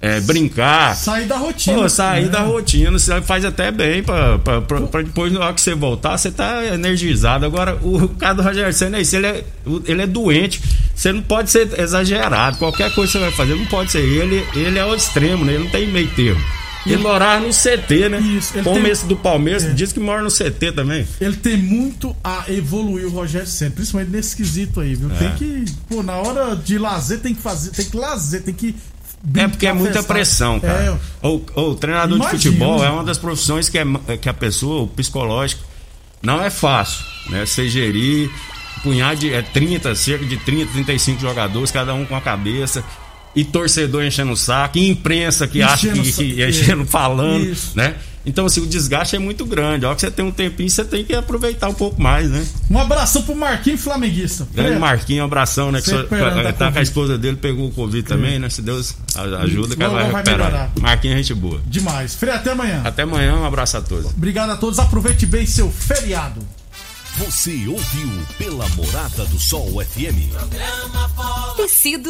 É, 0.00 0.20
brincar. 0.20 0.94
Sair 0.94 1.26
da 1.26 1.36
rotina. 1.36 1.76
Pô, 1.82 1.88
sair 1.88 2.26
né? 2.26 2.28
da 2.28 2.40
rotina, 2.42 2.92
você 2.92 3.20
faz 3.20 3.44
até 3.44 3.70
bem 3.72 4.00
pra, 4.02 4.38
pra, 4.38 4.60
pra, 4.62 4.80
pra 4.82 5.02
depois, 5.02 5.32
na 5.32 5.40
hora 5.40 5.52
que 5.54 5.60
você 5.60 5.74
voltar, 5.74 6.16
você 6.16 6.30
tá 6.30 6.64
energizado. 6.66 7.44
Agora, 7.44 7.76
o, 7.82 8.04
o 8.04 8.08
caso 8.10 8.36
do 8.36 8.42
Roger 8.42 8.72
Senna 8.72 8.98
é 8.98 9.00
isso, 9.00 9.16
ele 9.16 9.26
é, 9.26 9.44
ele 9.86 10.02
é 10.02 10.06
doente. 10.06 10.60
Você 10.94 11.12
não 11.12 11.22
pode 11.22 11.50
ser 11.50 11.68
exagerado. 11.80 12.58
Qualquer 12.58 12.94
coisa 12.94 13.10
que 13.12 13.18
você 13.18 13.24
vai 13.24 13.32
fazer, 13.32 13.54
não 13.56 13.66
pode 13.66 13.90
ser. 13.90 13.98
Ele, 13.98 14.44
ele 14.54 14.78
é 14.78 14.84
o 14.84 14.94
extremo, 14.94 15.44
né? 15.44 15.54
Ele 15.54 15.64
não 15.64 15.70
tem 15.70 15.88
meio 15.88 16.08
termo. 16.10 16.40
Ele 16.86 16.96
morava 16.98 17.44
no 17.44 17.52
CT, 17.52 18.08
né? 18.08 18.18
Isso, 18.20 18.54
ele 18.56 18.62
Como 18.64 18.80
tem- 18.80 18.90
esse 18.90 19.04
do 19.04 19.16
Palmeiras, 19.16 19.64
É. 19.64 19.72
diz 19.72 19.92
que 19.92 20.00
mora 20.00 20.22
no 20.22 20.30
CT 20.30 20.72
também. 20.72 21.06
Ele 21.20 21.36
tem 21.36 21.56
muito 21.56 22.16
a 22.24 22.44
evoluir 22.48 23.04
o 23.06 23.10
Rogério 23.10 23.46
Senna, 23.46 23.72
principalmente 23.72 24.10
nesse 24.12 24.34
quesito 24.36 24.80
aí, 24.80 24.94
viu? 24.94 25.10
É. 25.12 25.14
Tem 25.18 25.32
que, 25.34 25.64
pô, 25.88 26.02
na 26.02 26.14
hora 26.14 26.54
de 26.56 26.78
lazer 26.78 27.18
tem 27.18 27.34
que 27.34 27.42
fazer, 27.42 27.72
tem 27.72 27.84
que 27.84 27.96
lazer, 27.96 28.42
tem 28.42 28.54
que 28.54 28.74
É 29.34 29.48
porque 29.48 29.66
é 29.66 29.72
muita 29.72 30.02
pressão, 30.02 30.60
cara. 30.60 30.98
É, 31.22 31.26
O, 31.26 31.42
o 31.54 31.74
treinador 31.74 32.16
Imagina, 32.16 32.38
de 32.38 32.48
futebol 32.48 32.84
é 32.84 32.88
uma 32.88 33.02
das 33.04 33.18
profissões 33.18 33.68
que, 33.68 33.78
é, 33.78 34.16
que 34.20 34.28
a 34.28 34.34
pessoa, 34.34 34.82
o 34.82 34.86
psicológico, 34.86 35.62
não 36.22 36.42
é 36.42 36.50
fácil, 36.50 37.04
né? 37.28 37.44
Você 37.44 37.68
gerir 37.68 38.30
um 38.78 38.80
punhado 38.80 39.20
de 39.20 39.32
é 39.32 39.42
30, 39.42 39.94
cerca 39.94 40.24
de 40.24 40.36
30, 40.36 40.72
35 40.72 41.20
jogadores, 41.20 41.70
cada 41.70 41.94
um 41.94 42.04
com 42.04 42.14
a 42.16 42.20
cabeça. 42.20 42.84
E 43.34 43.44
torcedor 43.44 44.04
enchendo 44.04 44.32
o 44.32 44.36
saco, 44.36 44.78
e 44.78 44.88
imprensa 44.88 45.46
que 45.46 45.62
acha 45.62 45.88
Enchendo 45.88 46.02
que, 46.02 46.08
o 46.08 46.12
saco, 46.12 46.28
que 46.28 46.42
é. 46.42 46.48
enchendo, 46.48 46.86
falando, 46.86 47.44
Isso. 47.44 47.72
né? 47.76 47.94
Então, 48.28 48.46
assim, 48.46 48.60
o 48.60 48.66
desgaste 48.66 49.16
é 49.16 49.18
muito 49.18 49.44
grande. 49.46 49.84
A 49.84 49.88
hora 49.88 49.96
que 49.96 50.02
você 50.02 50.10
tem 50.10 50.24
um 50.24 50.30
tempinho, 50.30 50.68
você 50.68 50.84
tem 50.84 51.02
que 51.04 51.14
aproveitar 51.14 51.68
um 51.68 51.74
pouco 51.74 52.00
mais, 52.00 52.30
né? 52.30 52.46
Um 52.70 52.78
abração 52.78 53.22
pro 53.22 53.34
Marquinhos 53.34 53.80
Flamenguista. 53.80 54.44
Grande 54.52 54.68
Freia, 54.68 54.78
Marquinhos, 54.78 55.22
um 55.22 55.24
abração, 55.24 55.72
né? 55.72 55.80
Que 55.80 55.90
só- 55.90 56.02
da 56.02 56.52
tá 56.52 56.70
com 56.70 56.78
a 56.78 56.82
esposa 56.82 57.16
dele, 57.16 57.36
pegou 57.36 57.68
o 57.68 57.72
Covid 57.72 58.02
também, 58.06 58.38
né? 58.38 58.48
Se 58.50 58.60
Deus 58.60 58.94
a- 59.14 59.22
ajuda, 59.42 59.74
que 59.74 59.82
ela 59.82 59.94
vai 59.94 60.02
vai 60.10 60.12
recuperar. 60.22 60.46
melhorar. 60.50 60.72
Marquinhos, 60.80 61.14
é 61.14 61.22
gente 61.22 61.34
boa. 61.34 61.60
Demais. 61.66 62.14
Freia, 62.14 62.36
até 62.36 62.52
amanhã. 62.52 62.82
Até 62.84 63.02
amanhã, 63.02 63.34
um 63.36 63.44
abraço 63.44 63.76
a 63.78 63.80
todos. 63.80 64.06
Obrigado 64.12 64.50
a 64.50 64.56
todos. 64.56 64.78
Aproveite 64.78 65.24
bem 65.24 65.46
seu 65.46 65.70
feriado. 65.70 66.40
Você 67.16 67.66
ouviu 67.66 68.08
pela 68.38 68.68
Morada 68.76 69.24
do 69.24 69.40
Sol 69.40 69.82
FM. 69.84 70.30
Programa 70.30 71.08
Bola 71.16 71.54
Tecido 71.56 72.06